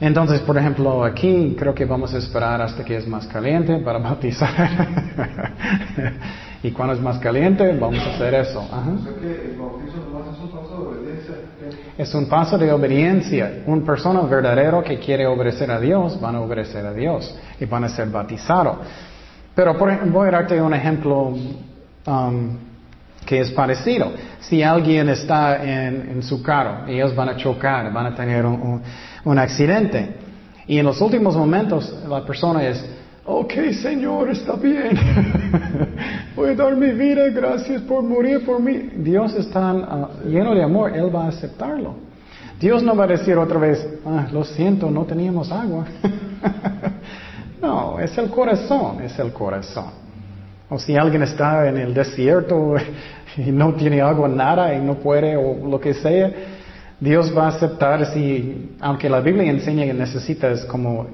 Entonces, 0.00 0.40
por 0.42 0.56
ejemplo, 0.56 1.04
aquí 1.04 1.56
creo 1.58 1.74
que 1.74 1.84
vamos 1.84 2.14
a 2.14 2.18
esperar 2.18 2.62
hasta 2.62 2.84
que 2.84 2.98
es 2.98 3.08
más 3.08 3.26
caliente 3.26 3.78
para 3.78 3.98
bautizar. 3.98 4.48
y 6.62 6.70
cuando 6.70 6.94
es 6.94 7.00
más 7.00 7.18
caliente, 7.18 7.76
vamos 7.76 7.98
a 7.98 8.14
hacer 8.14 8.32
eso. 8.34 8.64
Es 11.98 12.14
un 12.14 12.28
paso 12.28 12.56
de 12.58 12.70
obediencia. 12.70 13.64
Un 13.66 13.84
persona 13.84 14.20
verdadero 14.20 14.84
que 14.84 15.00
quiere 15.00 15.26
obedecer 15.26 15.68
a 15.68 15.80
Dios, 15.80 16.20
van 16.20 16.36
a 16.36 16.40
obedecer 16.40 16.86
a 16.86 16.92
Dios 16.92 17.36
y 17.58 17.64
van 17.64 17.82
a 17.82 17.88
ser 17.88 18.08
bautizados. 18.08 18.78
Pero 19.52 19.76
por 19.76 20.08
voy 20.10 20.28
a 20.28 20.30
darte 20.30 20.62
un 20.62 20.74
ejemplo 20.74 21.34
um, 22.06 22.56
que 23.24 23.40
es 23.40 23.50
parecido. 23.50 24.12
Si 24.40 24.62
alguien 24.62 25.08
está 25.08 25.62
en, 25.62 26.22
su 26.22 26.42
carro, 26.42 26.86
ellos 26.86 27.14
van 27.14 27.28
a 27.30 27.36
chocar, 27.36 27.92
van 27.92 28.06
a 28.06 28.14
tener 28.14 28.44
un 28.44 29.38
accidente. 29.38 30.16
Y 30.66 30.78
en 30.78 30.86
los 30.86 31.00
últimos 31.00 31.36
momentos 31.36 31.94
la 32.08 32.24
persona 32.24 32.66
es, 32.66 32.84
ok 33.24 33.52
Señor, 33.80 34.30
está 34.30 34.54
bien. 34.54 34.98
Voy 36.36 36.50
a 36.50 36.54
dar 36.54 36.76
mi 36.76 36.92
vida, 36.92 37.28
gracias 37.28 37.82
por 37.82 38.02
morir 38.02 38.44
por 38.44 38.60
mí. 38.60 38.90
Dios 38.96 39.34
está 39.34 39.70
ah, 39.70 40.08
lleno 40.26 40.54
de 40.54 40.62
amor, 40.62 40.96
Él 40.96 41.14
va 41.14 41.26
a 41.26 41.28
aceptarlo. 41.28 41.94
Dios 42.60 42.82
no 42.82 42.94
va 42.94 43.04
a 43.04 43.08
decir 43.08 43.36
otra 43.36 43.58
vez, 43.58 43.86
ah, 44.06 44.28
lo 44.32 44.44
siento, 44.44 44.90
no 44.90 45.04
teníamos 45.04 45.50
agua. 45.50 45.84
no, 47.60 47.98
es 47.98 48.16
el 48.18 48.30
corazón, 48.30 49.02
es 49.02 49.18
el 49.18 49.32
corazón. 49.32 50.01
O 50.72 50.78
si 50.78 50.96
alguien 50.96 51.22
está 51.22 51.68
en 51.68 51.76
el 51.76 51.92
desierto 51.92 52.76
y 53.36 53.52
no 53.52 53.74
tiene 53.74 54.00
agua, 54.00 54.26
nada, 54.26 54.74
y 54.74 54.80
no 54.80 54.94
puede, 54.94 55.36
o 55.36 55.68
lo 55.68 55.78
que 55.78 55.92
sea, 55.92 56.30
Dios 56.98 57.36
va 57.36 57.44
a 57.44 57.48
aceptar 57.48 58.06
si, 58.06 58.76
aunque 58.80 59.10
la 59.10 59.20
Biblia 59.20 59.50
enseña 59.50 59.84
que 59.84 59.92
necesitas 59.92 60.64
como 60.64 61.00
uh, 61.00 61.08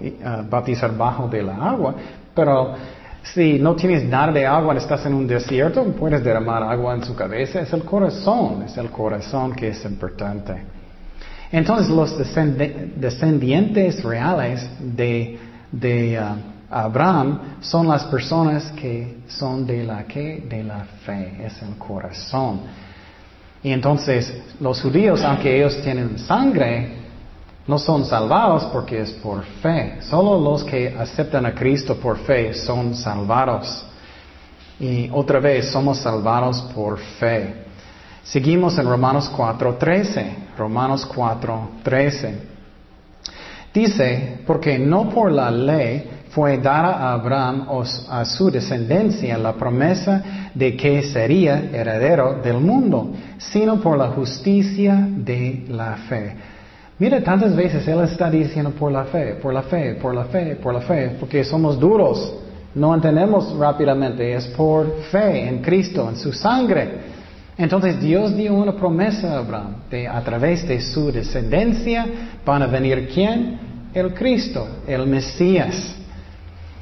bautizar 0.49 0.97
bajo 0.97 1.27
de 1.27 1.43
la 1.43 1.57
agua, 1.57 1.95
pero 2.33 2.75
si 3.35 3.59
no 3.59 3.75
tienes 3.75 4.05
nada 4.05 4.31
de 4.31 4.47
agua, 4.47 4.77
estás 4.77 5.05
en 5.07 5.15
un 5.15 5.27
desierto, 5.27 5.83
puedes 5.99 6.23
derramar 6.23 6.63
agua 6.63 6.95
en 6.95 7.03
su 7.03 7.17
cabeza. 7.17 7.61
Es 7.61 7.73
el 7.73 7.83
corazón, 7.83 8.63
es 8.63 8.77
el 8.77 8.91
corazón 8.91 9.55
que 9.55 9.71
es 9.71 9.85
importante. 9.85 10.55
Entonces 11.51 11.89
los 11.89 12.17
descendientes 12.17 14.05
reales 14.05 14.71
de, 14.79 15.37
de 15.73 16.21
uh, 16.21 16.58
Abraham 16.71 17.59
son 17.61 17.89
las 17.89 18.05
personas 18.05 18.73
que 18.73 19.23
son 19.29 19.67
de 19.67 19.85
la 19.85 20.05
que, 20.05 20.45
de 20.49 20.63
la 20.63 20.85
fe, 21.05 21.37
es 21.45 21.63
el 21.63 21.77
corazón. 21.79 22.61
Y 23.63 23.73
entonces 23.73 24.33
los 24.61 24.81
judíos, 24.81 25.23
aunque 25.23 25.57
ellos 25.57 25.81
tienen 25.83 26.19
sangre, 26.19 26.99
no 27.67 27.79
son 27.79 28.05
salvados 28.05 28.65
porque 28.67 29.01
es 29.01 29.13
por 29.13 29.45
fe. 29.63 29.99
Solo 30.01 30.39
los 30.39 30.65
que 30.65 30.95
aceptan 30.97 31.47
a 31.47 31.55
Cristo 31.55 31.97
por 31.97 32.19
fe 32.19 32.55
son 32.55 32.95
salvados. 32.95 33.85
Y 34.81 35.11
otra 35.13 35.41
vez, 35.41 35.71
somos 35.71 35.99
salvados 35.99 36.63
por 36.75 36.99
fe. 36.99 37.65
Seguimos 38.23 38.79
en 38.79 38.87
Romanos 38.87 39.31
4:13. 39.37 40.57
Romanos 40.57 41.07
4:13. 41.07 42.35
Dice, 43.75 44.41
porque 44.47 44.79
no 44.79 45.09
por 45.09 45.31
la 45.31 45.51
ley 45.51 46.18
fue 46.31 46.59
dada 46.59 46.95
a 46.95 47.13
Abraham 47.15 47.67
o 47.69 47.83
a 48.11 48.25
su 48.25 48.51
descendencia 48.51 49.39
la 49.39 49.55
promesa 49.55 50.51
de 50.55 50.77
que 50.77 51.03
sería 51.03 51.71
heredero 51.73 52.41
del 52.43 52.59
mundo, 52.59 53.13
sino 53.39 53.81
por 53.81 53.97
la 53.97 54.09
justicia 54.09 55.09
de 55.09 55.65
la 55.69 55.97
fe. 56.09 56.37
Mira, 56.99 57.23
tantas 57.23 57.55
veces 57.55 57.87
Él 57.87 58.01
está 58.01 58.29
diciendo 58.29 58.71
por 58.73 58.91
la 58.91 59.05
fe, 59.05 59.35
por 59.41 59.55
la 59.55 59.63
fe, 59.63 59.95
por 59.95 60.15
la 60.15 60.25
fe, 60.25 60.57
por 60.57 60.75
la 60.75 60.81
fe, 60.81 61.17
porque 61.21 61.45
somos 61.45 61.79
duros, 61.79 62.35
no 62.75 62.95
entendemos 62.95 63.57
rápidamente, 63.57 64.35
es 64.35 64.47
por 64.49 65.03
fe 65.11 65.49
en 65.49 65.63
Cristo, 65.63 66.09
en 66.09 66.17
su 66.17 66.33
sangre. 66.33 67.19
Entonces 67.57 68.01
Dios 68.01 68.37
dio 68.37 68.55
una 68.55 68.73
promesa 68.73 69.35
a 69.35 69.39
Abraham, 69.39 69.77
de 69.91 70.09
a 70.09 70.21
través 70.23 70.67
de 70.67 70.81
su 70.81 71.11
descendencia 71.11 72.07
van 72.45 72.63
a 72.63 72.67
venir 72.67 73.09
quién? 73.13 73.59
El 73.95 74.13
Cristo, 74.15 74.67
el 74.87 75.07
Mesías. 75.07 75.98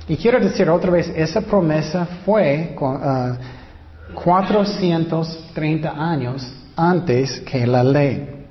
Y 0.08 0.16
quiero 0.16 0.38
decir 0.38 0.70
otra 0.70 0.90
vez, 0.92 1.12
esa 1.14 1.40
promesa 1.40 2.06
fue 2.24 2.76
430 4.14 5.88
ah, 5.88 6.10
años 6.10 6.52
antes 6.76 7.40
que 7.40 7.66
la 7.66 7.82
ley, 7.82 8.46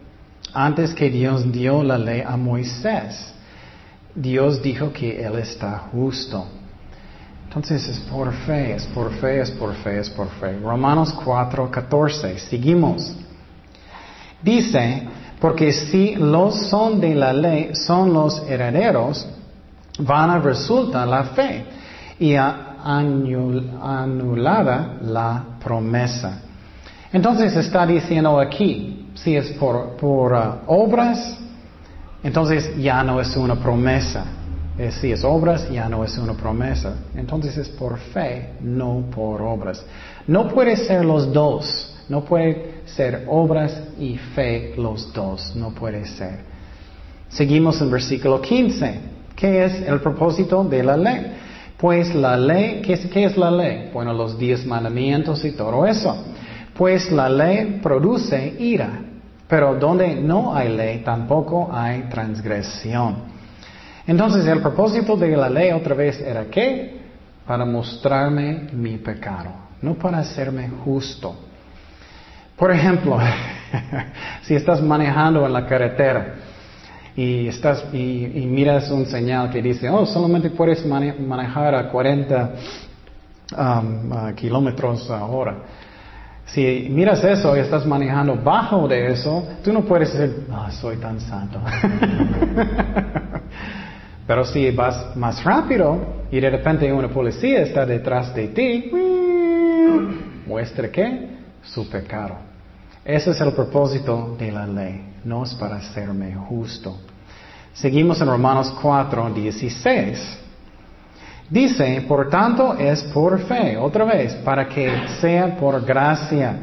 antes 0.53 0.93
que 0.93 1.09
Dios 1.09 1.49
dio 1.51 1.81
la 1.81 1.97
ley 1.97 2.21
a 2.25 2.35
Moisés. 2.35 3.33
Dios 4.13 4.61
dijo 4.61 4.91
que 4.91 5.23
Él 5.23 5.39
está 5.39 5.89
justo. 5.91 6.45
Entonces 7.47 7.87
es 7.87 7.99
por 7.99 8.33
fe, 8.33 8.75
es 8.75 8.83
por 8.87 9.13
fe, 9.13 9.39
es 9.39 9.51
por 9.51 9.73
fe, 9.75 9.99
es 9.99 10.09
por 10.09 10.27
fe. 10.27 10.59
Romanos 10.59 11.13
4, 11.23 11.71
14. 11.71 12.37
Seguimos. 12.39 13.15
Dice, 14.41 15.03
porque 15.39 15.71
si 15.71 16.15
los 16.15 16.67
son 16.69 16.99
de 16.99 17.15
la 17.15 17.31
ley 17.31 17.69
son 17.73 18.13
los 18.13 18.43
herederos, 18.49 19.25
van 19.99 20.29
a 20.29 20.39
resultar 20.39 21.07
la 21.07 21.23
fe 21.25 21.65
y 22.19 22.35
anulada 23.73 24.97
la 25.01 25.43
promesa. 25.63 26.41
Entonces 27.11 27.55
está 27.55 27.85
diciendo 27.85 28.39
aquí, 28.39 29.09
si 29.13 29.35
es 29.35 29.51
por, 29.51 29.97
uh, 30.01 30.59
obras, 30.67 31.37
entonces 32.23 32.75
ya 32.77 33.03
no 33.03 33.21
es 33.21 33.35
una 33.37 33.55
promesa. 33.55 34.25
Eh, 34.77 34.91
si 34.91 35.11
es 35.11 35.23
obras, 35.23 35.69
ya 35.71 35.87
no 35.87 36.03
es 36.03 36.17
una 36.17 36.33
promesa. 36.33 36.95
Entonces 37.15 37.55
es 37.55 37.69
por 37.69 37.97
fe, 37.97 38.55
no 38.59 39.05
por 39.09 39.41
obras. 39.41 39.85
No 40.27 40.49
puede 40.49 40.75
ser 40.75 41.05
los 41.05 41.31
dos. 41.31 41.93
No 42.09 42.25
puede 42.25 42.81
ser 42.85 43.25
obras 43.29 43.81
y 43.97 44.17
fe 44.17 44.73
los 44.77 45.13
dos. 45.13 45.55
No 45.55 45.69
puede 45.69 46.05
ser. 46.05 46.39
Seguimos 47.29 47.79
en 47.81 47.89
versículo 47.89 48.41
15. 48.41 49.14
¿Qué 49.35 49.65
es 49.65 49.81
el 49.81 49.99
propósito 49.99 50.63
de 50.63 50.83
la 50.83 50.95
ley? 50.95 51.33
Pues 51.77 52.15
la 52.15 52.37
ley, 52.37 52.81
¿qué 52.81 52.93
es, 52.93 53.05
¿qué 53.07 53.25
es 53.25 53.35
la 53.35 53.51
ley? 53.51 53.89
Bueno, 53.93 54.13
los 54.13 54.37
diez 54.39 54.65
mandamientos 54.65 55.43
y 55.43 55.51
todo 55.51 55.85
eso. 55.85 56.15
Pues 56.73 57.11
la 57.11 57.29
ley 57.29 57.79
produce 57.83 58.55
ira, 58.59 59.01
pero 59.47 59.75
donde 59.75 60.15
no 60.15 60.55
hay 60.55 60.75
ley 60.75 60.99
tampoco 60.99 61.69
hay 61.71 62.03
transgresión. 62.03 63.35
Entonces 64.07 64.45
el 64.45 64.61
propósito 64.61 65.17
de 65.17 65.35
la 65.35 65.49
ley 65.49 65.71
otra 65.71 65.95
vez 65.95 66.21
era 66.21 66.45
qué? 66.45 67.01
Para 67.45 67.65
mostrarme 67.65 68.69
mi 68.71 68.97
pecado, 68.97 69.49
no 69.81 69.95
para 69.95 70.19
hacerme 70.19 70.69
justo. 70.83 71.35
Por 72.55 72.71
ejemplo, 72.71 73.19
si 74.43 74.55
estás 74.55 74.81
manejando 74.81 75.45
en 75.45 75.51
la 75.51 75.65
carretera 75.65 76.35
y, 77.15 77.47
estás, 77.47 77.85
y, 77.93 78.45
miras 78.45 78.91
un 78.91 79.05
señal 79.05 79.49
que 79.49 79.61
dice, 79.61 79.89
oh, 79.89 80.05
solamente 80.05 80.49
puedes 80.49 80.85
manejar 80.85 81.73
a 81.73 81.89
40 81.89 82.53
um, 83.57 84.33
kilómetros 84.35 85.09
a 85.09 85.23
hora. 85.25 85.55
Si 86.45 86.87
miras 86.91 87.23
eso 87.23 87.55
y 87.55 87.59
estás 87.59 87.85
manejando 87.85 88.35
bajo 88.35 88.87
de 88.87 89.07
eso, 89.07 89.47
tú 89.63 89.71
no 89.71 89.81
puedes 89.81 90.13
decir, 90.13 90.45
oh, 90.51 90.69
soy 90.71 90.97
tan 90.97 91.19
santo. 91.21 91.59
Pero 94.27 94.43
si 94.43 94.71
vas 94.71 95.15
más 95.15 95.43
rápido 95.43 96.25
y 96.31 96.39
de 96.39 96.49
repente 96.49 96.91
una 96.91 97.07
policía 97.07 97.61
está 97.61 97.85
detrás 97.85 98.33
de 98.35 98.47
ti, 98.49 98.91
muestra 100.45 100.91
que 100.91 101.29
su 101.63 101.89
pecado. 101.89 102.54
Ese 103.05 103.29
es 103.29 103.39
el 103.39 103.51
propósito 103.53 104.35
de 104.35 104.51
la 104.51 104.65
ley, 104.65 105.13
no 105.23 105.43
es 105.43 105.53
para 105.53 105.75
hacerme 105.75 106.33
justo. 106.33 106.97
Seguimos 107.71 108.19
en 108.19 108.27
Romanos 108.27 108.73
4, 108.81 109.29
16. 109.29 110.39
Dice, 111.47 112.03
por 112.07 112.31
tanto 112.31 112.73
es 112.73 113.03
por 113.13 113.39
fe, 113.41 113.77
otra 113.77 114.05
vez, 114.05 114.33
para 114.43 114.67
que 114.67 114.91
sea 115.21 115.55
por 115.55 115.85
gracia, 115.85 116.57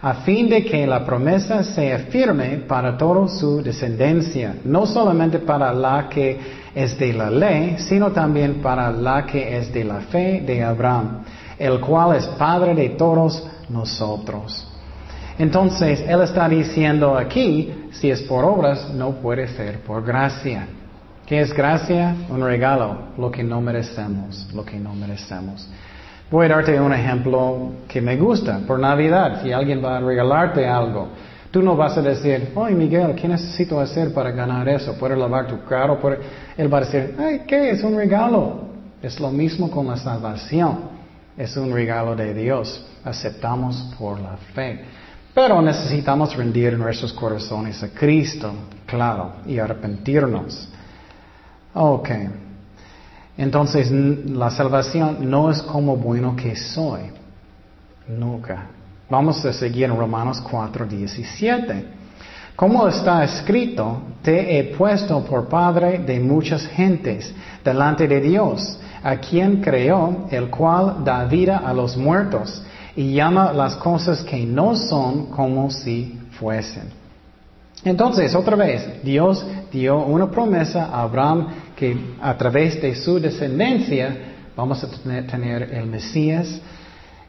a 0.00 0.14
fin 0.14 0.48
de 0.48 0.64
que 0.64 0.86
la 0.86 1.04
promesa 1.04 1.64
sea 1.64 1.98
firme 2.10 2.58
para 2.58 2.96
toda 2.96 3.26
su 3.26 3.60
descendencia, 3.60 4.54
no 4.64 4.86
solamente 4.86 5.40
para 5.40 5.72
la 5.72 6.08
que 6.08 6.38
es 6.76 6.96
de 6.96 7.12
la 7.12 7.28
ley, 7.28 7.74
sino 7.78 8.12
también 8.12 8.62
para 8.62 8.92
la 8.92 9.26
que 9.26 9.58
es 9.58 9.72
de 9.72 9.82
la 9.82 10.02
fe 10.02 10.42
de 10.46 10.62
Abraham, 10.62 11.24
el 11.58 11.80
cual 11.80 12.14
es 12.14 12.24
Padre 12.28 12.72
de 12.76 12.90
todos 12.90 13.44
nosotros. 13.68 14.67
Entonces, 15.38 16.04
Él 16.06 16.20
está 16.22 16.48
diciendo 16.48 17.16
aquí, 17.16 17.72
si 17.92 18.10
es 18.10 18.22
por 18.22 18.44
obras, 18.44 18.92
no 18.92 19.12
puede 19.12 19.48
ser 19.48 19.80
por 19.80 20.04
gracia. 20.04 20.66
¿Qué 21.26 21.40
es 21.40 21.52
gracia? 21.52 22.14
Un 22.28 22.42
regalo, 22.42 23.08
lo 23.16 23.30
que 23.30 23.44
no 23.44 23.60
merecemos, 23.60 24.48
lo 24.54 24.64
que 24.64 24.78
no 24.78 24.94
merecemos. 24.94 25.68
Voy 26.30 26.46
a 26.46 26.48
darte 26.48 26.80
un 26.80 26.92
ejemplo 26.92 27.72
que 27.86 28.00
me 28.00 28.16
gusta. 28.16 28.60
Por 28.66 28.78
Navidad, 28.78 29.42
si 29.42 29.52
alguien 29.52 29.82
va 29.84 29.98
a 29.98 30.00
regalarte 30.00 30.66
algo, 30.66 31.08
Tú 31.50 31.62
no 31.62 31.76
vas 31.76 31.96
a 31.96 32.02
decir, 32.02 32.52
ay 32.56 32.74
Miguel, 32.74 33.14
¿qué 33.14 33.26
necesito 33.26 33.80
hacer 33.80 34.12
para 34.12 34.30
ganar 34.32 34.68
eso? 34.68 34.94
¿Puedo 34.98 35.16
lavar 35.16 35.46
tu 35.46 35.64
carro? 35.64 35.98
Él 36.56 36.72
va 36.72 36.78
a 36.78 36.80
decir, 36.82 37.16
ay, 37.18 37.42
¿qué? 37.46 37.70
Es 37.70 37.82
un 37.82 37.96
regalo. 37.96 38.68
Es 39.00 39.18
lo 39.18 39.30
mismo 39.30 39.70
con 39.70 39.86
la 39.86 39.96
salvación. 39.96 40.98
Es 41.38 41.56
un 41.56 41.72
regalo 41.72 42.14
de 42.14 42.34
Dios. 42.34 42.84
Aceptamos 43.02 43.94
por 43.98 44.20
la 44.20 44.36
fe. 44.54 44.84
Pero 45.34 45.62
necesitamos 45.62 46.34
rendir 46.36 46.76
nuestros 46.76 47.12
corazones 47.12 47.82
a 47.82 47.88
Cristo, 47.88 48.52
claro, 48.86 49.32
y 49.46 49.58
arrepentirnos. 49.58 50.68
Ok. 51.74 52.10
Entonces, 53.36 53.90
la 53.90 54.50
salvación 54.50 55.30
no 55.30 55.50
es 55.50 55.62
como 55.62 55.96
bueno 55.96 56.34
que 56.34 56.56
soy. 56.56 57.02
Nunca. 58.08 58.66
Vamos 59.08 59.44
a 59.44 59.52
seguir 59.52 59.84
en 59.84 59.96
Romanos 59.96 60.40
4, 60.40 60.86
17. 60.86 61.84
Como 62.56 62.88
está 62.88 63.22
escrito, 63.22 64.02
te 64.20 64.58
he 64.58 64.64
puesto 64.76 65.24
por 65.24 65.48
padre 65.48 66.00
de 66.00 66.18
muchas 66.18 66.66
gentes 66.66 67.32
delante 67.62 68.08
de 68.08 68.20
Dios, 68.20 68.76
a 69.04 69.16
quien 69.18 69.60
creó, 69.60 70.26
el 70.30 70.50
cual 70.50 71.04
da 71.04 71.24
vida 71.24 71.58
a 71.58 71.72
los 71.72 71.96
muertos 71.96 72.60
y 72.98 73.14
llama 73.14 73.52
las 73.52 73.76
cosas 73.76 74.24
que 74.24 74.44
no 74.44 74.74
son 74.74 75.26
como 75.26 75.70
si 75.70 76.18
fuesen. 76.32 76.90
Entonces, 77.84 78.34
otra 78.34 78.56
vez, 78.56 79.04
Dios 79.04 79.46
dio 79.70 79.98
una 79.98 80.28
promesa 80.28 80.86
a 80.86 81.02
Abraham 81.02 81.46
que 81.76 81.96
a 82.20 82.36
través 82.36 82.82
de 82.82 82.96
su 82.96 83.20
descendencia 83.20 84.16
vamos 84.56 84.82
a 84.82 84.88
tener 85.28 85.72
el 85.72 85.86
Mesías, 85.86 86.60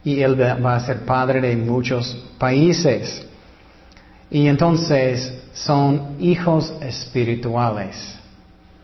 y 0.03 0.19
él 0.21 0.41
va 0.41 0.75
a 0.75 0.79
ser 0.79 1.05
padre 1.05 1.39
de 1.39 1.55
muchos 1.55 2.17
países. 2.39 3.27
Y 4.31 4.47
entonces 4.47 5.31
son 5.53 6.15
hijos 6.19 6.73
espirituales 6.81 8.18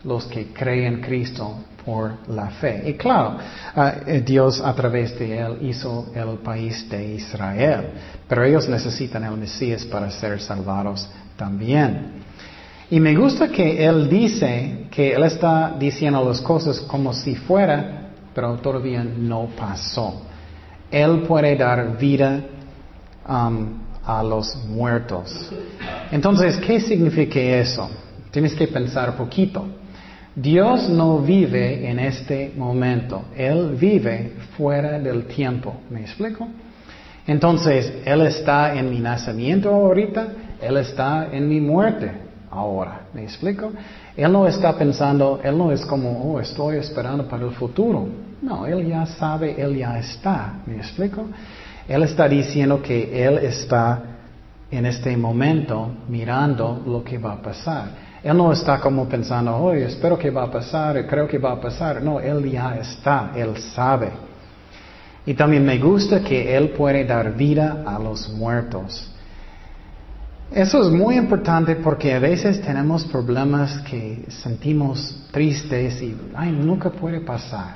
los 0.05 0.25
que 0.25 0.53
creen 0.53 0.95
en 0.95 1.01
Cristo 1.01 1.57
por 1.85 2.13
la 2.29 2.47
fe. 2.47 2.83
Y 2.89 2.93
claro, 2.93 3.37
ah, 3.75 3.93
eh, 4.07 4.21
Dios 4.21 4.61
a 4.61 4.73
través 4.73 5.17
de 5.19 5.37
él 5.37 5.57
hizo 5.61 6.07
el 6.15 6.39
país 6.39 6.89
de 6.89 7.15
Israel, 7.15 7.89
pero 8.27 8.43
ellos 8.43 8.67
necesitan 8.67 9.23
el 9.23 9.37
Mesías 9.37 9.85
para 9.85 10.09
ser 10.09 10.41
salvados 10.41 11.07
también. 11.37 12.23
Y 12.89 12.99
me 12.99 13.15
gusta 13.15 13.49
que 13.49 13.83
él 13.83 14.09
dice 14.09 14.87
que 14.91 15.13
él 15.13 15.23
está 15.23 15.75
diciendo 15.77 16.23
las 16.23 16.41
cosas 16.41 16.79
como 16.81 17.13
si 17.13 17.35
fuera, 17.35 18.09
pero 18.33 18.55
todavía 18.57 19.03
no 19.03 19.49
pasó. 19.57 20.21
Él 20.91 21.23
puede 21.27 21.55
dar 21.55 21.97
vida 21.97 22.41
um, 23.27 23.79
a 24.05 24.23
los 24.23 24.55
muertos. 24.67 25.51
Entonces, 26.11 26.57
¿qué 26.57 26.79
significa 26.79 27.39
eso? 27.39 27.89
Tienes 28.29 28.53
que 28.53 28.67
pensar 28.67 29.15
poquito. 29.15 29.65
Dios 30.36 30.89
no 30.89 31.19
vive 31.19 31.89
en 31.89 31.98
este 31.98 32.52
momento, 32.58 33.24
Él 33.38 33.78
vive 33.80 34.34
fuera 34.58 35.00
del 35.00 35.28
tiempo. 35.28 35.78
¿Me 35.89 36.02
explico? 36.02 36.48
Entonces, 37.26 38.02
Él 38.04 38.21
está 38.21 38.76
en 38.76 38.89
mi 38.89 39.00
nacimiento 39.00 39.74
ahorita, 39.74 40.28
Él 40.62 40.76
está 40.78 41.30
en 41.32 41.48
mi 41.48 41.62
muerte 41.62 42.12
ahora. 42.52 43.08
¿Me 43.13 43.24
explico? 43.24 43.71
Él 44.17 44.32
no 44.32 44.45
está 44.45 44.78
pensando, 44.78 45.39
Él 45.41 45.58
no 45.58 45.71
es 45.71 45.86
como, 45.86 46.34
oh, 46.34 46.39
estoy 46.41 46.78
esperando 46.78 47.28
para 47.28 47.45
el 47.45 47.52
futuro. 47.52 48.06
No, 48.41 48.65
Él 48.65 48.86
ya 48.88 49.06
sabe, 49.06 49.56
Él 49.58 49.78
ya 49.78 49.98
está. 49.98 50.56
¿Me 50.65 50.76
explico? 50.76 51.26
Él 51.88 52.04
está 52.04 52.28
diciendo 52.28 52.82
que 52.82 53.26
Él 53.26 53.38
está 53.38 54.02
en 54.69 54.86
este 54.86 55.15
momento 55.15 55.91
mirando 56.10 56.84
lo 56.86 57.04
que 57.06 57.17
va 57.17 57.34
a 57.34 57.41
pasar. 57.41 58.04
Él 58.25 58.35
no 58.35 58.51
está 58.51 58.79
como 58.79 59.07
pensando, 59.07 59.55
oh, 59.55 59.71
espero 59.71 60.17
que 60.17 60.31
va 60.31 60.45
a 60.45 60.51
pasar, 60.51 61.05
creo 61.05 61.27
que 61.27 61.38
va 61.38 61.51
a 61.51 61.61
pasar. 61.61 62.01
No, 62.01 62.19
Él 62.19 62.49
ya 62.49 62.75
está, 62.75 63.31
Él 63.35 63.55
sabe. 63.57 64.09
Y 65.27 65.35
también 65.35 65.63
me 65.63 65.77
gusta 65.77 66.21
que 66.21 66.57
Él 66.57 66.69
puede 66.69 67.05
dar 67.05 67.35
vida 67.35 67.83
a 67.85 67.99
los 67.99 68.27
muertos. 68.29 69.11
Eso 70.51 70.81
es 70.81 70.89
muy 70.89 71.17
importante 71.17 71.75
porque 71.75 72.15
a 72.15 72.19
veces 72.19 72.59
tenemos 72.61 73.05
problemas 73.05 73.79
que 73.81 74.25
sentimos 74.29 75.27
tristes 75.31 76.01
y, 76.01 76.17
ay, 76.33 76.51
nunca 76.51 76.89
puede 76.89 77.19
pasar. 77.19 77.75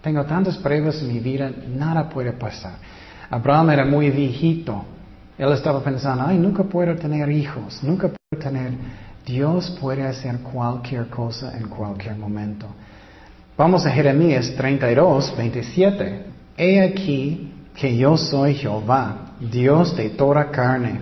Tengo 0.00 0.24
tantas 0.24 0.56
pruebas 0.56 1.02
en 1.02 1.08
mi 1.08 1.20
vida, 1.20 1.50
nada 1.68 2.08
puede 2.08 2.32
pasar. 2.32 2.76
Abraham 3.28 3.68
era 3.68 3.84
muy 3.84 4.08
viejito. 4.08 4.86
Él 5.36 5.52
estaba 5.52 5.80
pensando, 5.84 6.24
ay, 6.26 6.38
nunca 6.38 6.62
puedo 6.62 6.96
tener 6.96 7.30
hijos, 7.30 7.82
nunca 7.82 8.08
puedo 8.08 8.42
tener... 8.42 8.72
Dios 9.26 9.76
puede 9.80 10.04
hacer 10.04 10.38
cualquier 10.38 11.08
cosa 11.08 11.58
en 11.58 11.66
cualquier 11.68 12.14
momento. 12.16 12.68
Vamos 13.58 13.84
a 13.84 13.90
Jeremías 13.90 14.54
32, 14.56 15.36
27. 15.36 16.22
He 16.56 16.80
aquí 16.80 17.52
que 17.74 17.96
yo 17.96 18.16
soy 18.16 18.54
Jehová, 18.54 19.32
Dios 19.40 19.96
de 19.96 20.10
toda 20.10 20.48
carne. 20.52 21.00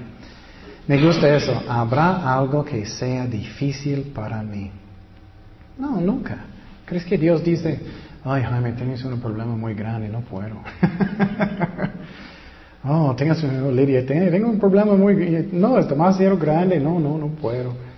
Me 0.88 1.04
gusta 1.04 1.36
eso. 1.36 1.52
¿Habrá 1.68 2.34
algo 2.34 2.64
que 2.64 2.86
sea 2.86 3.26
difícil 3.26 4.12
para 4.14 4.42
mí? 4.42 4.70
No, 5.78 6.00
nunca. 6.00 6.46
¿Crees 6.86 7.04
que 7.04 7.18
Dios 7.18 7.44
dice, 7.44 7.78
ay 8.24 8.42
Jaime, 8.42 8.72
tienes 8.72 9.04
un 9.04 9.20
problema 9.20 9.54
muy 9.54 9.74
grande, 9.74 10.08
no 10.08 10.20
puedo? 10.20 10.56
oh, 12.84 13.14
tengas 13.16 13.42
Lidia, 13.42 14.06
tengo 14.06 14.48
un 14.48 14.58
problema 14.58 14.94
muy, 14.94 15.48
no, 15.52 15.78
es 15.78 15.86
demasiado 15.88 16.38
grande, 16.38 16.80
no, 16.80 16.98
no, 16.98 17.18
no 17.18 17.28
puedo. 17.28 17.93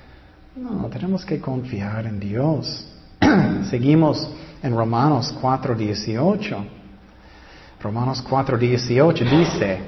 No, 0.57 0.89
tenemos 0.89 1.23
que 1.23 1.39
confiar 1.39 2.07
en 2.07 2.19
Dios. 2.19 2.89
Seguimos 3.69 4.27
en 4.63 4.75
Romanos 4.75 5.35
4:18. 5.43 6.65
Romanos 7.83 8.25
4:18 8.27 9.39
dice, 9.39 9.79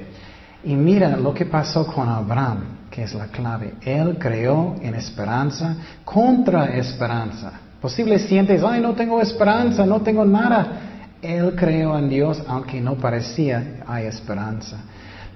y 0.63 0.75
mira 0.75 1.17
lo 1.17 1.33
que 1.33 1.47
pasó 1.47 1.87
con 1.87 2.07
Abraham, 2.07 2.87
que 2.91 3.01
es 3.01 3.15
la 3.15 3.27
clave. 3.27 3.73
Él 3.81 4.19
creó 4.19 4.75
en 4.79 4.93
esperanza 4.93 5.75
contra 6.05 6.65
esperanza. 6.77 7.51
Posible 7.81 8.19
sientes, 8.19 8.61
ay, 8.63 8.79
no 8.79 8.93
tengo 8.93 9.19
esperanza, 9.21 9.87
no 9.87 10.01
tengo 10.01 10.23
nada. 10.23 11.07
Él 11.19 11.55
creó 11.55 11.97
en 11.97 12.09
Dios 12.09 12.43
aunque 12.47 12.79
no 12.79 12.93
parecía 12.93 13.83
hay 13.87 14.05
esperanza. 14.05 14.77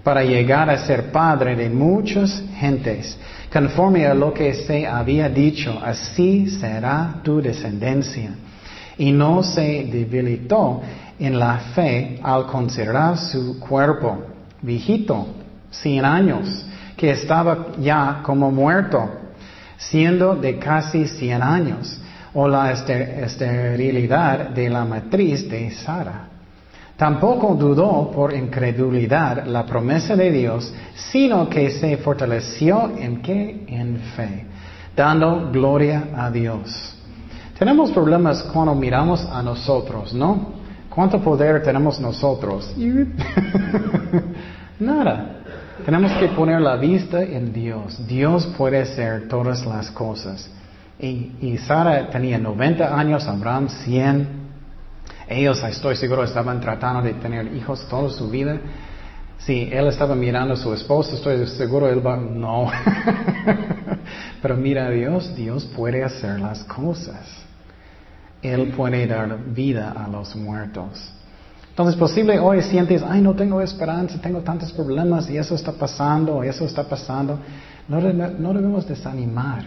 Para 0.03 0.23
llegar 0.23 0.69
a 0.69 0.77
ser 0.79 1.11
padre 1.11 1.55
de 1.55 1.69
muchas 1.69 2.43
gentes, 2.57 3.17
conforme 3.51 4.05
a 4.05 4.13
lo 4.13 4.33
que 4.33 4.53
se 4.53 4.85
había 4.85 5.29
dicho, 5.29 5.79
así 5.81 6.49
será 6.49 7.21
tu 7.23 7.41
descendencia. 7.41 8.31
Y 8.97 9.11
no 9.11 9.41
se 9.43 9.87
debilitó 9.91 10.81
en 11.17 11.39
la 11.39 11.57
fe 11.73 12.19
al 12.21 12.47
considerar 12.47 13.17
su 13.17 13.59
cuerpo, 13.59 14.23
viejito, 14.61 15.25
cien 15.71 16.03
años, 16.03 16.65
que 16.97 17.11
estaba 17.11 17.67
ya 17.79 18.19
como 18.23 18.51
muerto, 18.51 19.09
siendo 19.77 20.35
de 20.35 20.59
casi 20.59 21.07
cien 21.07 21.41
años 21.41 21.97
o 22.33 22.47
la 22.47 22.71
esterilidad 22.71 24.49
de 24.49 24.69
la 24.69 24.83
matriz 24.83 25.49
de 25.49 25.71
Sara. 25.71 26.32
Tampoco 27.03 27.55
dudó 27.55 28.11
por 28.11 28.33
incredulidad 28.33 29.45
la 29.45 29.65
promesa 29.65 30.15
de 30.15 30.31
Dios, 30.31 30.73
sino 30.95 31.49
que 31.49 31.69
se 31.69 31.97
fortaleció 31.97 32.93
en 32.97 33.21
qué? 33.21 33.65
En 33.67 33.97
fe, 34.15 34.45
dando 34.95 35.51
gloria 35.51 36.11
a 36.15 36.31
Dios. 36.31 36.95
Tenemos 37.59 37.91
problemas 37.91 38.43
cuando 38.43 38.73
miramos 38.73 39.25
a 39.25 39.43
nosotros, 39.43 40.13
¿no? 40.13 40.53
¿Cuánto 40.89 41.19
poder 41.19 41.61
tenemos 41.61 41.99
nosotros? 41.99 42.73
Nada. 44.79 45.41
Tenemos 45.83 46.13
que 46.13 46.29
poner 46.29 46.61
la 46.61 46.77
vista 46.77 47.21
en 47.21 47.51
Dios. 47.51 48.07
Dios 48.07 48.47
puede 48.57 48.79
hacer 48.79 49.27
todas 49.27 49.65
las 49.65 49.91
cosas. 49.91 50.49
Y, 50.97 51.57
Sara 51.67 52.09
tenía 52.09 52.37
90 52.37 52.97
años, 52.97 53.27
Abraham 53.27 53.67
100. 53.67 54.42
Ellos, 55.27 55.63
estoy 55.63 55.95
seguro, 55.95 56.23
estaban 56.23 56.59
tratando 56.59 57.01
de 57.01 57.13
tener 57.13 57.53
hijos 57.55 57.87
toda 57.87 58.09
su 58.09 58.29
vida. 58.29 58.59
Si 59.39 59.69
él 59.71 59.87
estaba 59.87 60.15
mirando 60.15 60.53
a 60.53 60.57
su 60.57 60.73
esposa, 60.73 61.15
estoy 61.15 61.45
seguro 61.47 61.89
él 61.89 62.05
va, 62.05 62.17
no. 62.17 62.71
Pero 64.41 64.55
mira 64.55 64.87
a 64.87 64.89
Dios, 64.89 65.35
Dios 65.35 65.65
puede 65.65 66.03
hacer 66.03 66.39
las 66.39 66.63
cosas. 66.63 67.27
Él 68.41 68.73
puede 68.75 69.07
dar 69.07 69.37
vida 69.53 69.91
a 69.91 70.07
los 70.07 70.35
muertos. 70.35 71.13
Entonces, 71.69 71.95
posible 71.95 72.37
hoy 72.39 72.61
sientes, 72.61 73.01
ay, 73.01 73.21
no 73.21 73.33
tengo 73.33 73.59
esperanza, 73.59 74.21
tengo 74.21 74.41
tantos 74.41 74.71
problemas 74.71 75.29
y 75.29 75.37
eso 75.37 75.55
está 75.55 75.71
pasando, 75.71 76.43
eso 76.43 76.65
está 76.65 76.83
pasando. 76.83 77.39
No, 77.87 77.99
no 77.99 78.53
debemos 78.53 78.87
desanimar. 78.87 79.63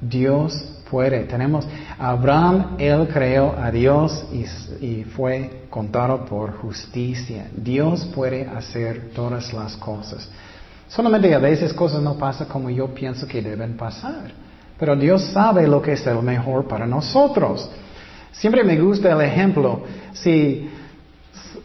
Dios 0.00 0.73
Tenemos 1.02 1.66
Abraham, 1.98 2.76
él 2.78 3.08
creó 3.12 3.52
a 3.58 3.70
Dios 3.72 4.24
y, 4.80 5.02
fue 5.04 5.64
contado 5.68 6.24
por 6.24 6.56
justicia. 6.58 7.48
Dios 7.56 8.04
puede 8.14 8.46
hacer 8.46 9.10
todas 9.12 9.52
las 9.52 9.76
cosas. 9.76 10.28
Solamente 10.86 11.34
a 11.34 11.38
veces 11.38 11.72
cosas 11.72 12.00
no 12.00 12.14
pasan 12.14 12.46
como 12.46 12.70
yo 12.70 12.94
pienso 12.94 13.26
que 13.26 13.42
deben 13.42 13.76
pasar. 13.76 14.30
Pero 14.78 14.94
Dios 14.94 15.24
sabe 15.32 15.66
lo 15.66 15.82
que 15.82 15.94
es 15.94 16.06
el 16.06 16.22
mejor 16.22 16.68
para 16.68 16.86
nosotros. 16.86 17.68
Siempre 18.30 18.62
me 18.62 18.78
gusta 18.78 19.10
el 19.12 19.20
ejemplo. 19.20 19.82
Si, 20.12 20.70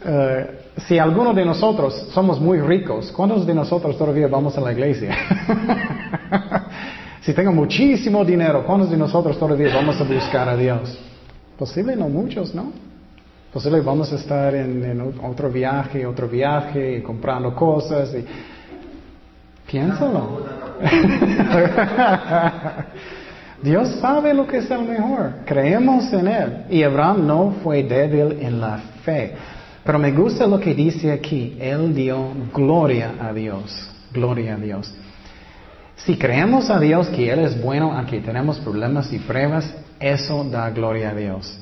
eh, 0.04 0.60
si 0.88 0.98
alguno 0.98 1.32
de 1.32 1.44
nosotros 1.44 2.08
somos 2.12 2.40
muy 2.40 2.58
ricos, 2.58 3.12
¿cuántos 3.12 3.46
de 3.46 3.54
nosotros 3.54 3.96
todavía 3.96 4.26
vamos 4.26 4.58
a 4.58 4.60
la 4.60 4.72
iglesia? 4.72 5.16
Si 7.20 7.34
tengo 7.34 7.52
muchísimo 7.52 8.24
dinero, 8.24 8.64
¿cuántos 8.64 8.90
de 8.90 8.96
nosotros 8.96 9.38
todavía 9.38 9.74
vamos 9.74 10.00
a 10.00 10.04
buscar 10.04 10.48
a 10.48 10.56
Dios? 10.56 10.98
Posible 11.58 11.94
no 11.94 12.08
muchos, 12.08 12.54
¿no? 12.54 12.72
Posible 13.52 13.80
vamos 13.80 14.10
a 14.12 14.16
estar 14.16 14.54
en, 14.54 15.00
otro 15.22 15.50
viaje, 15.50 16.06
otro 16.06 16.28
viaje, 16.28 17.02
comprando 17.02 17.54
cosas. 17.54 18.14
Y... 18.14 18.24
Piénsalo. 19.70 20.46
Dios 23.62 23.90
sabe 24.00 24.32
lo 24.32 24.46
que 24.46 24.56
es 24.58 24.70
el 24.70 24.84
mejor. 24.84 25.32
Creemos 25.44 26.10
en 26.14 26.28
Él. 26.28 26.64
Y 26.70 26.82
Abraham 26.82 27.26
no 27.26 27.56
fue 27.62 27.82
débil 27.82 28.38
en 28.40 28.60
la 28.60 28.78
fe. 29.04 29.34
Pero 29.84 29.98
me 29.98 30.12
gusta 30.12 30.46
lo 30.46 30.58
que 30.58 30.74
dice 30.74 31.12
aquí. 31.12 31.58
Él 31.60 31.94
dio 31.94 32.28
gloria 32.54 33.16
a 33.20 33.34
Dios. 33.34 33.90
Gloria 34.12 34.54
a 34.54 34.58
Dios. 34.58 34.94
Si 36.04 36.16
creemos 36.16 36.70
a 36.70 36.78
Dios 36.78 37.08
que 37.08 37.30
Él 37.30 37.40
es 37.40 37.60
bueno, 37.60 37.92
aunque 37.92 38.20
tenemos 38.20 38.58
problemas 38.58 39.12
y 39.12 39.18
pruebas, 39.18 39.74
eso 39.98 40.44
da 40.44 40.70
gloria 40.70 41.10
a 41.10 41.14
Dios. 41.14 41.58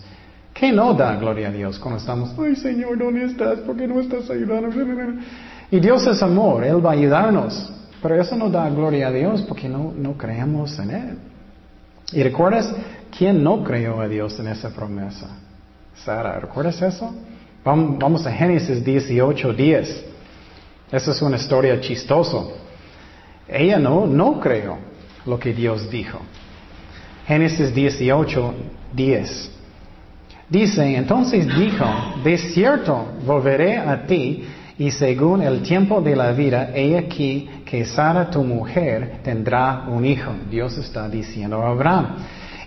¿Qué 0.54 0.72
no 0.72 0.94
da 0.94 1.16
gloria 1.16 1.48
a 1.48 1.52
Dios 1.52 1.78
cuando 1.78 1.98
estamos, 1.98 2.34
ay 2.38 2.56
Señor, 2.56 2.98
¿dónde 2.98 3.24
estás? 3.24 3.60
¿Por 3.60 3.76
qué 3.76 3.86
no 3.86 4.00
estás 4.00 4.28
ayudando? 4.30 4.70
Y 5.70 5.80
Dios 5.80 6.06
es 6.06 6.22
amor, 6.22 6.64
Él 6.64 6.84
va 6.84 6.90
a 6.90 6.94
ayudarnos. 6.94 7.72
Pero 8.00 8.20
eso 8.20 8.36
no 8.36 8.48
da 8.48 8.68
gloria 8.70 9.08
a 9.08 9.12
Dios 9.12 9.42
porque 9.42 9.68
no, 9.68 9.92
no 9.96 10.16
creemos 10.16 10.78
en 10.78 10.90
Él. 10.90 11.18
¿Y 12.12 12.22
recuerdas 12.22 12.72
quién 13.16 13.42
no 13.42 13.64
creyó 13.64 14.00
a 14.00 14.08
Dios 14.08 14.38
en 14.38 14.48
esa 14.48 14.70
promesa? 14.70 15.26
Sara, 16.04 16.38
¿recuerdas 16.38 16.80
eso? 16.80 17.12
Vamos 17.64 18.26
a 18.26 18.32
Génesis 18.32 18.84
18, 18.84 19.52
10. 19.52 20.04
Esa 20.92 21.10
es 21.10 21.22
una 21.22 21.36
historia 21.36 21.80
chistosa. 21.80 22.44
Ella 23.48 23.78
no, 23.78 24.06
no 24.06 24.38
creyó 24.40 24.76
lo 25.26 25.38
que 25.38 25.52
Dios 25.52 25.90
dijo. 25.90 26.20
Génesis 27.26 27.74
18, 27.74 28.54
10. 28.94 29.52
Dice, 30.48 30.96
entonces 30.96 31.46
dijo, 31.46 31.84
de 32.24 32.38
cierto 32.38 33.06
volveré 33.26 33.76
a 33.76 34.06
ti 34.06 34.44
y 34.78 34.90
según 34.92 35.42
el 35.42 35.62
tiempo 35.62 36.00
de 36.00 36.14
la 36.14 36.32
vida, 36.32 36.70
he 36.74 36.96
aquí 36.96 37.50
que 37.64 37.84
Sara 37.84 38.30
tu 38.30 38.44
mujer 38.44 39.18
tendrá 39.24 39.84
un 39.88 40.04
hijo. 40.04 40.30
Dios 40.48 40.78
está 40.78 41.08
diciendo 41.08 41.60
a 41.60 41.70
Abraham. 41.70 42.16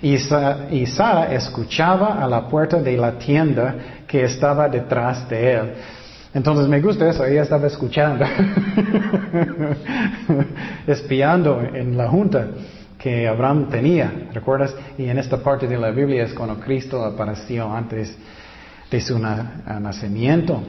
Y, 0.01 0.15
y 0.15 0.85
Sara 0.87 1.33
escuchaba 1.33 2.21
a 2.21 2.27
la 2.27 2.47
puerta 2.47 2.81
de 2.81 2.97
la 2.97 3.17
tienda 3.17 3.75
que 4.05 4.23
estaba 4.23 4.67
detrás 4.67 5.27
de 5.29 5.53
él. 5.53 5.73
Entonces 6.33 6.67
me 6.67 6.79
gusta 6.79 7.09
eso, 7.09 7.25
ella 7.25 7.41
estaba 7.41 7.67
escuchando, 7.67 8.25
espiando 10.87 11.61
en 11.61 11.97
la 11.97 12.07
junta 12.07 12.47
que 12.97 13.27
Abraham 13.27 13.67
tenía, 13.69 14.29
¿recuerdas? 14.33 14.73
Y 14.97 15.05
en 15.05 15.17
esta 15.17 15.37
parte 15.37 15.67
de 15.67 15.77
la 15.77 15.91
Biblia 15.91 16.23
es 16.23 16.33
cuando 16.33 16.57
Cristo 16.59 17.03
apareció 17.03 17.73
antes 17.73 18.15
de 18.89 19.01
su 19.01 19.19
nacimiento. 19.19 20.61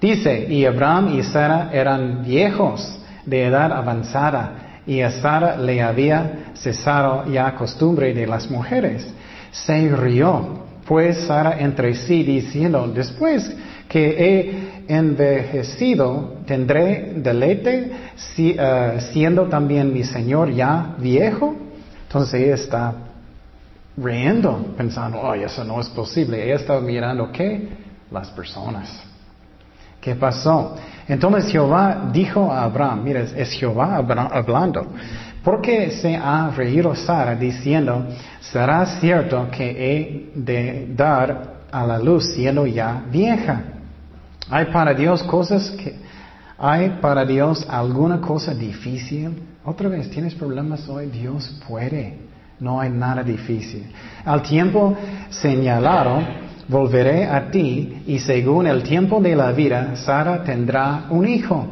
Dice, 0.00 0.46
y 0.48 0.66
Abraham 0.66 1.18
y 1.18 1.22
Sara 1.22 1.70
eran 1.72 2.22
viejos 2.22 2.98
de 3.24 3.46
edad 3.46 3.72
avanzada, 3.72 4.82
y 4.86 5.00
a 5.00 5.10
Sara 5.10 5.56
le 5.56 5.80
había 5.80 6.52
cesado 6.54 7.30
ya 7.30 7.54
costumbre 7.54 8.12
de 8.12 8.26
las 8.26 8.50
mujeres. 8.50 9.06
Se 9.52 9.88
rió, 9.88 10.64
pues 10.86 11.26
Sara 11.26 11.60
entre 11.60 11.94
sí 11.94 12.22
diciendo, 12.22 12.90
después 12.92 13.54
que 13.90 14.06
he 14.06 14.96
envejecido, 14.96 16.34
tendré 16.46 17.14
deleite 17.16 17.90
eh, 18.38 18.98
siendo 19.12 19.46
también 19.46 19.92
mi 19.92 20.04
Señor 20.04 20.52
ya 20.52 20.94
viejo. 20.96 21.56
Entonces 22.04 22.40
ella 22.40 22.54
está 22.54 22.94
riendo, 23.96 24.74
pensando, 24.76 25.18
oh, 25.20 25.34
eso 25.34 25.64
no 25.64 25.80
es 25.80 25.88
posible. 25.88 26.40
Ella 26.40 26.54
está 26.54 26.80
mirando 26.80 27.32
qué? 27.32 27.68
Las 28.12 28.30
personas. 28.30 29.02
¿Qué 30.00 30.14
pasó? 30.14 30.76
Entonces 31.08 31.50
Jehová 31.50 32.10
dijo 32.12 32.52
a 32.52 32.62
Abraham, 32.62 33.02
mira, 33.02 33.22
es 33.22 33.50
Jehová 33.50 33.96
hablando, 33.96 34.86
porque 35.42 35.90
se 35.90 36.14
ha 36.14 36.48
reído 36.56 36.94
Sara 36.94 37.34
diciendo, 37.34 38.06
será 38.40 38.86
cierto 39.00 39.48
que 39.50 39.68
he 39.68 40.30
de 40.32 40.86
dar 40.94 41.58
a 41.72 41.84
la 41.84 41.98
luz 41.98 42.32
siendo 42.34 42.68
ya 42.68 43.02
vieja. 43.10 43.79
¿Hay 44.50 44.66
para 44.66 44.94
Dios 44.94 45.22
cosas 45.22 45.70
que... 45.70 45.94
¿Hay 46.58 46.98
para 47.00 47.24
Dios 47.24 47.66
alguna 47.70 48.20
cosa 48.20 48.52
difícil? 48.52 49.30
Otra 49.64 49.88
vez, 49.88 50.10
¿tienes 50.10 50.34
problemas 50.34 50.86
hoy? 50.88 51.06
Dios 51.06 51.58
puede. 51.66 52.18
No 52.58 52.78
hay 52.78 52.90
nada 52.90 53.22
difícil. 53.22 53.86
Al 54.26 54.42
tiempo 54.42 54.94
señalado, 55.30 56.20
volveré 56.68 57.24
a 57.24 57.50
ti 57.50 58.02
y 58.06 58.18
según 58.18 58.66
el 58.66 58.82
tiempo 58.82 59.20
de 59.20 59.34
la 59.34 59.52
vida, 59.52 59.96
Sara 59.96 60.44
tendrá 60.44 61.06
un 61.08 61.26
hijo. 61.26 61.66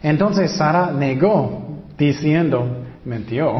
Entonces 0.00 0.52
Sara 0.52 0.92
negó, 0.92 1.82
diciendo, 1.98 2.84
mentió. 3.04 3.54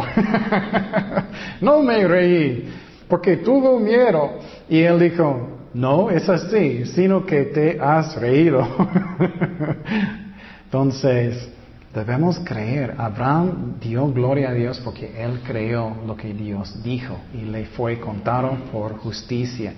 no 1.61 1.83
me 1.83 2.07
reí, 2.07 2.69
porque 3.09 3.39
tuvo 3.39 3.81
miedo. 3.81 4.39
Y 4.69 4.83
él 4.83 5.01
dijo, 5.01 5.60
no 5.75 6.11
es 6.11 6.29
así, 6.29 6.85
sino 6.87 7.25
que 7.25 7.45
te 7.45 7.81
has 7.81 8.17
reído. 8.17 8.67
Entonces, 10.65 11.49
debemos 11.95 12.39
creer. 12.41 12.95
Abraham 12.99 13.77
dio 13.81 14.07
gloria 14.13 14.51
a 14.51 14.55
Dios 14.55 14.81
porque 14.85 15.23
él 15.23 15.41
creó 15.45 15.97
lo 16.07 16.17
que 16.17 16.33
Dios 16.33 16.83
dijo 16.83 17.17
y 17.35 17.43
le 17.43 17.67
fue 17.67 17.99
contado 17.99 18.57
por 18.73 18.99
justicia. 18.99 19.73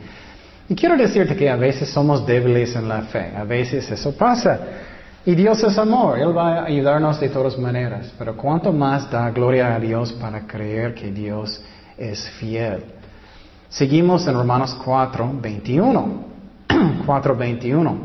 Y 0.68 0.74
quiero 0.74 0.96
decirte 0.96 1.36
que 1.36 1.50
a 1.50 1.56
veces 1.56 1.88
somos 1.90 2.26
débiles 2.26 2.74
en 2.76 2.88
la 2.88 3.02
fe, 3.02 3.32
a 3.36 3.44
veces 3.44 3.90
eso 3.90 4.16
pasa. 4.16 4.58
Y 5.24 5.34
Dios 5.34 5.62
es 5.62 5.78
amor, 5.78 6.18
Él 6.18 6.36
va 6.36 6.60
a 6.60 6.64
ayudarnos 6.64 7.20
de 7.20 7.28
todas 7.28 7.56
maneras. 7.58 8.12
Pero 8.18 8.36
cuánto 8.36 8.72
más 8.72 9.10
da 9.10 9.30
gloria 9.30 9.74
a 9.74 9.78
Dios 9.78 10.12
para 10.14 10.46
creer 10.46 10.94
que 10.94 11.12
Dios 11.12 11.62
es 11.96 12.28
fiel. 12.40 12.82
Seguimos 13.72 14.26
en 14.28 14.34
Romanos 14.34 14.76
4, 14.84 15.32
21. 15.40 16.06
4, 17.06 17.36
21 17.36 17.96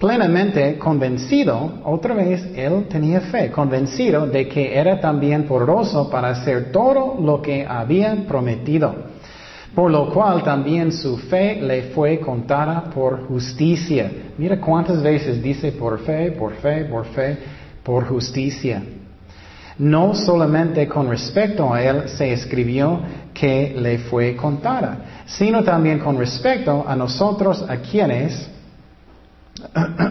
plenamente 0.00 0.78
convencido, 0.78 1.80
otra 1.84 2.14
vez 2.14 2.42
él 2.56 2.86
tenía 2.88 3.20
fe, 3.20 3.50
convencido 3.50 4.26
de 4.26 4.48
que 4.48 4.74
era 4.74 4.98
también 4.98 5.44
poderoso 5.44 6.08
para 6.08 6.30
hacer 6.30 6.72
todo 6.72 7.20
lo 7.20 7.42
que 7.42 7.66
había 7.66 8.16
prometido, 8.26 8.94
por 9.74 9.90
lo 9.90 10.08
cual 10.10 10.42
también 10.42 10.90
su 10.90 11.18
fe 11.18 11.60
le 11.60 11.82
fue 11.92 12.18
contada 12.18 12.84
por 12.84 13.26
justicia. 13.26 14.10
Mira 14.38 14.58
cuántas 14.58 15.02
veces 15.02 15.42
dice 15.42 15.72
por 15.72 16.00
fe, 16.00 16.32
por 16.32 16.54
fe, 16.54 16.86
por 16.86 17.04
fe, 17.04 17.38
por 17.84 18.06
justicia. 18.06 18.82
No 19.80 20.14
solamente 20.14 20.86
con 20.86 21.08
respecto 21.08 21.72
a 21.72 21.82
él 21.82 22.06
se 22.10 22.34
escribió 22.34 23.00
que 23.32 23.74
le 23.74 23.98
fue 23.98 24.36
contada, 24.36 25.22
sino 25.24 25.64
también 25.64 26.00
con 26.00 26.18
respecto 26.18 26.84
a 26.86 26.94
nosotros 26.94 27.64
a 27.66 27.78
quienes 27.78 28.46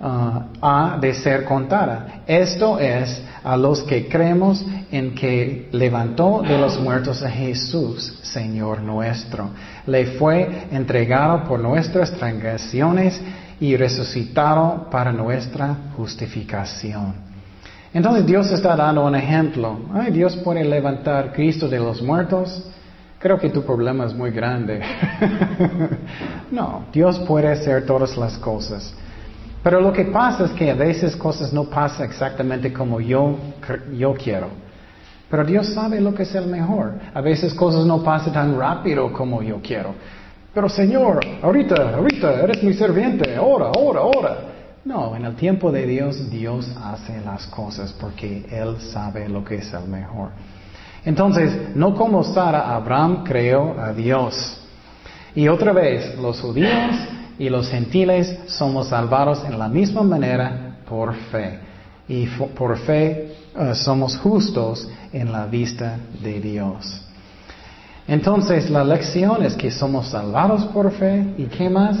ha 0.00 0.98
de 0.98 1.12
ser 1.12 1.44
contada. 1.44 2.22
Esto 2.26 2.78
es 2.78 3.22
a 3.42 3.54
los 3.54 3.82
que 3.82 4.08
creemos 4.08 4.64
en 4.90 5.14
que 5.14 5.68
levantó 5.72 6.40
de 6.40 6.56
los 6.56 6.80
muertos 6.80 7.22
a 7.22 7.28
Jesús, 7.28 8.18
Señor 8.22 8.80
nuestro. 8.80 9.50
Le 9.86 10.06
fue 10.18 10.68
entregado 10.72 11.44
por 11.44 11.60
nuestras 11.60 12.12
transgresiones 12.12 13.20
y 13.60 13.76
resucitado 13.76 14.88
para 14.90 15.12
nuestra 15.12 15.76
justificación. 15.98 17.23
Entonces 17.94 18.26
Dios 18.26 18.50
está 18.50 18.74
dando 18.74 19.04
un 19.04 19.14
ejemplo. 19.14 19.78
Ay, 19.94 20.10
Dios 20.10 20.36
puede 20.38 20.64
levantar 20.64 21.32
Cristo 21.32 21.68
de 21.68 21.78
los 21.78 22.02
muertos. 22.02 22.60
Creo 23.20 23.38
que 23.38 23.50
tu 23.50 23.62
problema 23.62 24.04
es 24.04 24.12
muy 24.12 24.32
grande. 24.32 24.82
no, 26.50 26.86
Dios 26.92 27.20
puede 27.20 27.52
hacer 27.52 27.86
todas 27.86 28.16
las 28.16 28.36
cosas. 28.36 28.92
Pero 29.62 29.80
lo 29.80 29.92
que 29.92 30.06
pasa 30.06 30.46
es 30.46 30.50
que 30.50 30.72
a 30.72 30.74
veces 30.74 31.14
cosas 31.14 31.52
no 31.52 31.64
pasan 31.64 32.06
exactamente 32.06 32.72
como 32.72 33.00
yo, 33.00 33.38
yo 33.96 34.12
quiero. 34.14 34.48
Pero 35.30 35.44
Dios 35.44 35.68
sabe 35.68 36.00
lo 36.00 36.12
que 36.12 36.24
es 36.24 36.34
el 36.34 36.46
mejor. 36.46 36.94
A 37.14 37.20
veces 37.20 37.54
cosas 37.54 37.86
no 37.86 38.02
pasan 38.02 38.32
tan 38.32 38.58
rápido 38.58 39.12
como 39.12 39.40
yo 39.40 39.60
quiero. 39.62 39.94
Pero 40.52 40.68
Señor, 40.68 41.20
ahorita, 41.42 41.94
ahorita, 41.94 42.40
eres 42.42 42.60
mi 42.62 42.74
serviente, 42.74 43.36
ahora, 43.36 43.70
ahora, 43.74 44.00
ahora. 44.00 44.53
No, 44.84 45.16
en 45.16 45.24
el 45.24 45.34
tiempo 45.34 45.72
de 45.72 45.86
Dios, 45.86 46.30
Dios 46.30 46.70
hace 46.82 47.18
las 47.22 47.46
cosas 47.46 47.94
porque 47.98 48.44
Él 48.50 48.76
sabe 48.92 49.28
lo 49.30 49.42
que 49.42 49.56
es 49.56 49.72
el 49.72 49.88
mejor. 49.88 50.30
Entonces, 51.06 51.74
no 51.74 51.94
como 51.94 52.22
Sara, 52.22 52.74
Abraham 52.74 53.24
creó 53.24 53.80
a 53.80 53.94
Dios. 53.94 54.58
Y 55.34 55.48
otra 55.48 55.72
vez, 55.72 56.18
los 56.18 56.38
judíos 56.40 56.94
y 57.38 57.48
los 57.48 57.68
gentiles 57.68 58.38
somos 58.46 58.88
salvados 58.88 59.42
en 59.44 59.58
la 59.58 59.68
misma 59.68 60.02
manera 60.02 60.76
por 60.86 61.14
fe. 61.14 61.60
Y 62.06 62.26
por 62.26 62.76
fe 62.78 63.34
eh, 63.56 63.74
somos 63.74 64.18
justos 64.18 64.86
en 65.12 65.32
la 65.32 65.46
vista 65.46 65.96
de 66.22 66.40
Dios. 66.40 67.00
Entonces, 68.06 68.68
la 68.68 68.84
lección 68.84 69.42
es 69.42 69.54
que 69.54 69.70
somos 69.70 70.08
salvados 70.08 70.66
por 70.66 70.92
fe. 70.92 71.34
¿Y 71.38 71.44
qué 71.44 71.70
más? 71.70 71.96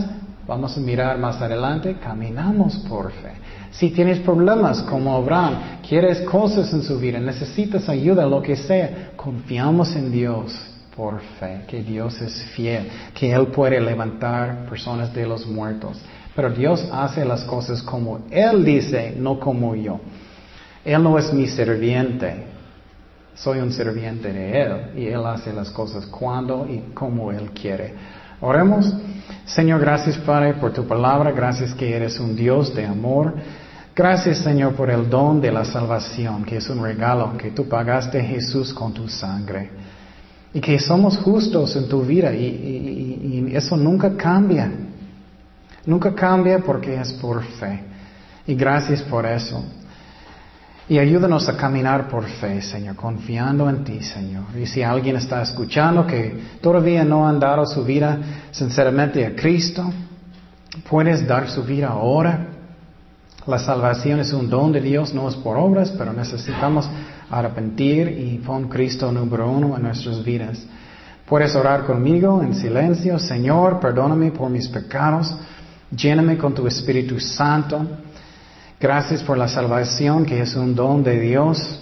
Vamos 0.46 0.76
a 0.76 0.80
mirar 0.80 1.18
más 1.18 1.40
adelante. 1.40 1.96
Caminamos 2.02 2.76
por 2.88 3.10
fe. 3.12 3.32
Si 3.70 3.90
tienes 3.90 4.20
problemas 4.20 4.82
como 4.82 5.16
Abraham, 5.16 5.80
quieres 5.88 6.20
cosas 6.20 6.72
en 6.72 6.82
su 6.82 6.98
vida, 6.98 7.18
necesitas 7.18 7.88
ayuda, 7.88 8.24
lo 8.24 8.40
que 8.40 8.54
sea, 8.54 9.12
confiamos 9.16 9.96
en 9.96 10.12
Dios 10.12 10.54
por 10.94 11.20
fe, 11.40 11.62
que 11.66 11.82
Dios 11.82 12.20
es 12.20 12.40
fiel, 12.54 12.88
que 13.12 13.32
Él 13.32 13.48
puede 13.48 13.80
levantar 13.80 14.66
personas 14.68 15.12
de 15.12 15.26
los 15.26 15.44
muertos. 15.46 16.00
Pero 16.36 16.50
Dios 16.50 16.88
hace 16.92 17.24
las 17.24 17.42
cosas 17.44 17.82
como 17.82 18.20
Él 18.30 18.64
dice, 18.64 19.14
no 19.18 19.40
como 19.40 19.74
yo. 19.74 19.98
Él 20.84 21.02
no 21.02 21.18
es 21.18 21.32
mi 21.32 21.48
serviente, 21.48 22.44
soy 23.34 23.58
un 23.58 23.72
serviente 23.72 24.32
de 24.32 24.62
Él 24.62 24.72
y 24.96 25.06
Él 25.06 25.26
hace 25.26 25.52
las 25.52 25.70
cosas 25.70 26.06
cuando 26.06 26.66
y 26.68 26.92
como 26.94 27.32
Él 27.32 27.50
quiere. 27.50 27.92
Oremos. 28.40 28.92
Señor, 29.46 29.80
gracias 29.80 30.16
Padre 30.18 30.54
por 30.54 30.72
tu 30.72 30.86
palabra, 30.86 31.30
gracias 31.30 31.74
que 31.74 31.94
eres 31.94 32.18
un 32.18 32.34
Dios 32.34 32.74
de 32.74 32.86
amor. 32.86 33.34
Gracias 33.94 34.38
Señor 34.38 34.74
por 34.74 34.90
el 34.90 35.08
don 35.08 35.40
de 35.40 35.52
la 35.52 35.64
salvación, 35.64 36.44
que 36.44 36.56
es 36.56 36.68
un 36.68 36.82
regalo 36.82 37.36
que 37.36 37.50
tú 37.50 37.68
pagaste 37.68 38.22
Jesús 38.22 38.72
con 38.72 38.92
tu 38.92 39.08
sangre. 39.08 39.70
Y 40.52 40.60
que 40.60 40.78
somos 40.78 41.18
justos 41.18 41.76
en 41.76 41.88
tu 41.88 42.02
vida 42.02 42.32
y, 42.32 43.52
eso 43.54 43.76
nunca 43.76 44.16
cambia. 44.16 44.70
Nunca 45.86 46.14
cambia 46.14 46.58
porque 46.60 46.94
es 46.94 47.12
por 47.12 47.42
fe. 47.42 47.82
Y 48.46 48.54
gracias 48.54 49.02
por 49.02 49.26
eso. 49.26 49.64
Y 50.86 50.98
ayúdanos 50.98 51.48
a 51.48 51.56
caminar 51.56 52.08
por 52.08 52.24
fe, 52.24 52.60
Señor, 52.60 52.96
confiando 52.96 53.70
en 53.70 53.84
ti, 53.84 54.02
Señor. 54.02 54.44
Y 54.60 54.66
si 54.66 54.82
alguien 54.82 55.16
está 55.16 55.40
escuchando 55.40 56.06
que 56.06 56.38
todavía 56.60 57.04
no 57.04 57.26
han 57.26 57.40
dado 57.40 57.64
su 57.64 57.84
vida 57.84 58.18
sinceramente 58.50 59.24
a 59.24 59.34
Cristo, 59.34 59.90
puedes 60.88 61.26
dar 61.26 61.48
su 61.48 61.62
vida 61.64 61.88
ahora. 61.88 62.48
La 63.46 63.58
salvación 63.58 64.20
es 64.20 64.32
un 64.34 64.50
don 64.50 64.72
de 64.72 64.82
Dios, 64.82 65.14
no 65.14 65.26
es 65.26 65.36
por 65.36 65.56
obras, 65.56 65.90
pero 65.96 66.12
necesitamos 66.12 66.86
arrepentir 67.30 68.08
y 68.08 68.38
pon 68.44 68.68
Cristo 68.68 69.10
número 69.10 69.50
uno 69.50 69.76
en 69.76 69.82
nuestras 69.84 70.22
vidas. 70.22 70.66
Puedes 71.26 71.56
orar 71.56 71.84
conmigo 71.84 72.42
en 72.42 72.54
silencio. 72.54 73.18
Señor, 73.18 73.80
perdóname 73.80 74.32
por 74.32 74.50
mis 74.50 74.68
pecados. 74.68 75.34
Lléname 75.90 76.36
con 76.36 76.54
tu 76.54 76.66
Espíritu 76.66 77.18
Santo. 77.18 77.86
Gracias 78.80 79.22
por 79.22 79.38
la 79.38 79.48
salvación 79.48 80.24
que 80.24 80.40
es 80.40 80.54
un 80.54 80.74
don 80.74 81.02
de 81.02 81.18
Dios. 81.20 81.80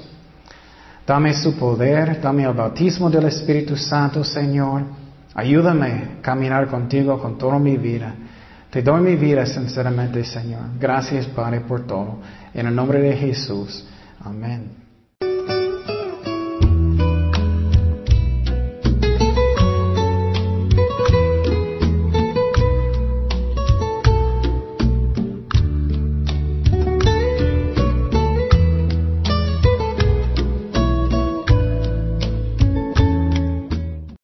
Dame 1.06 1.34
su 1.34 1.56
poder, 1.56 2.20
dame 2.20 2.44
el 2.44 2.52
bautismo 2.52 3.10
del 3.10 3.26
Espíritu 3.26 3.76
Santo, 3.76 4.22
Señor. 4.22 4.82
Ayúdame 5.34 5.86
a 5.86 6.22
caminar 6.22 6.68
contigo 6.68 7.18
con 7.18 7.38
toda 7.38 7.58
mi 7.58 7.76
vida. 7.76 8.14
Te 8.70 8.82
doy 8.82 9.00
mi 9.00 9.16
vida 9.16 9.44
sinceramente, 9.44 10.24
Señor. 10.24 10.62
Gracias, 10.78 11.26
Padre, 11.26 11.60
por 11.60 11.86
todo. 11.86 12.20
En 12.54 12.66
el 12.66 12.74
nombre 12.74 13.00
de 13.00 13.16
Jesús. 13.16 13.84
Amén. 14.24 14.81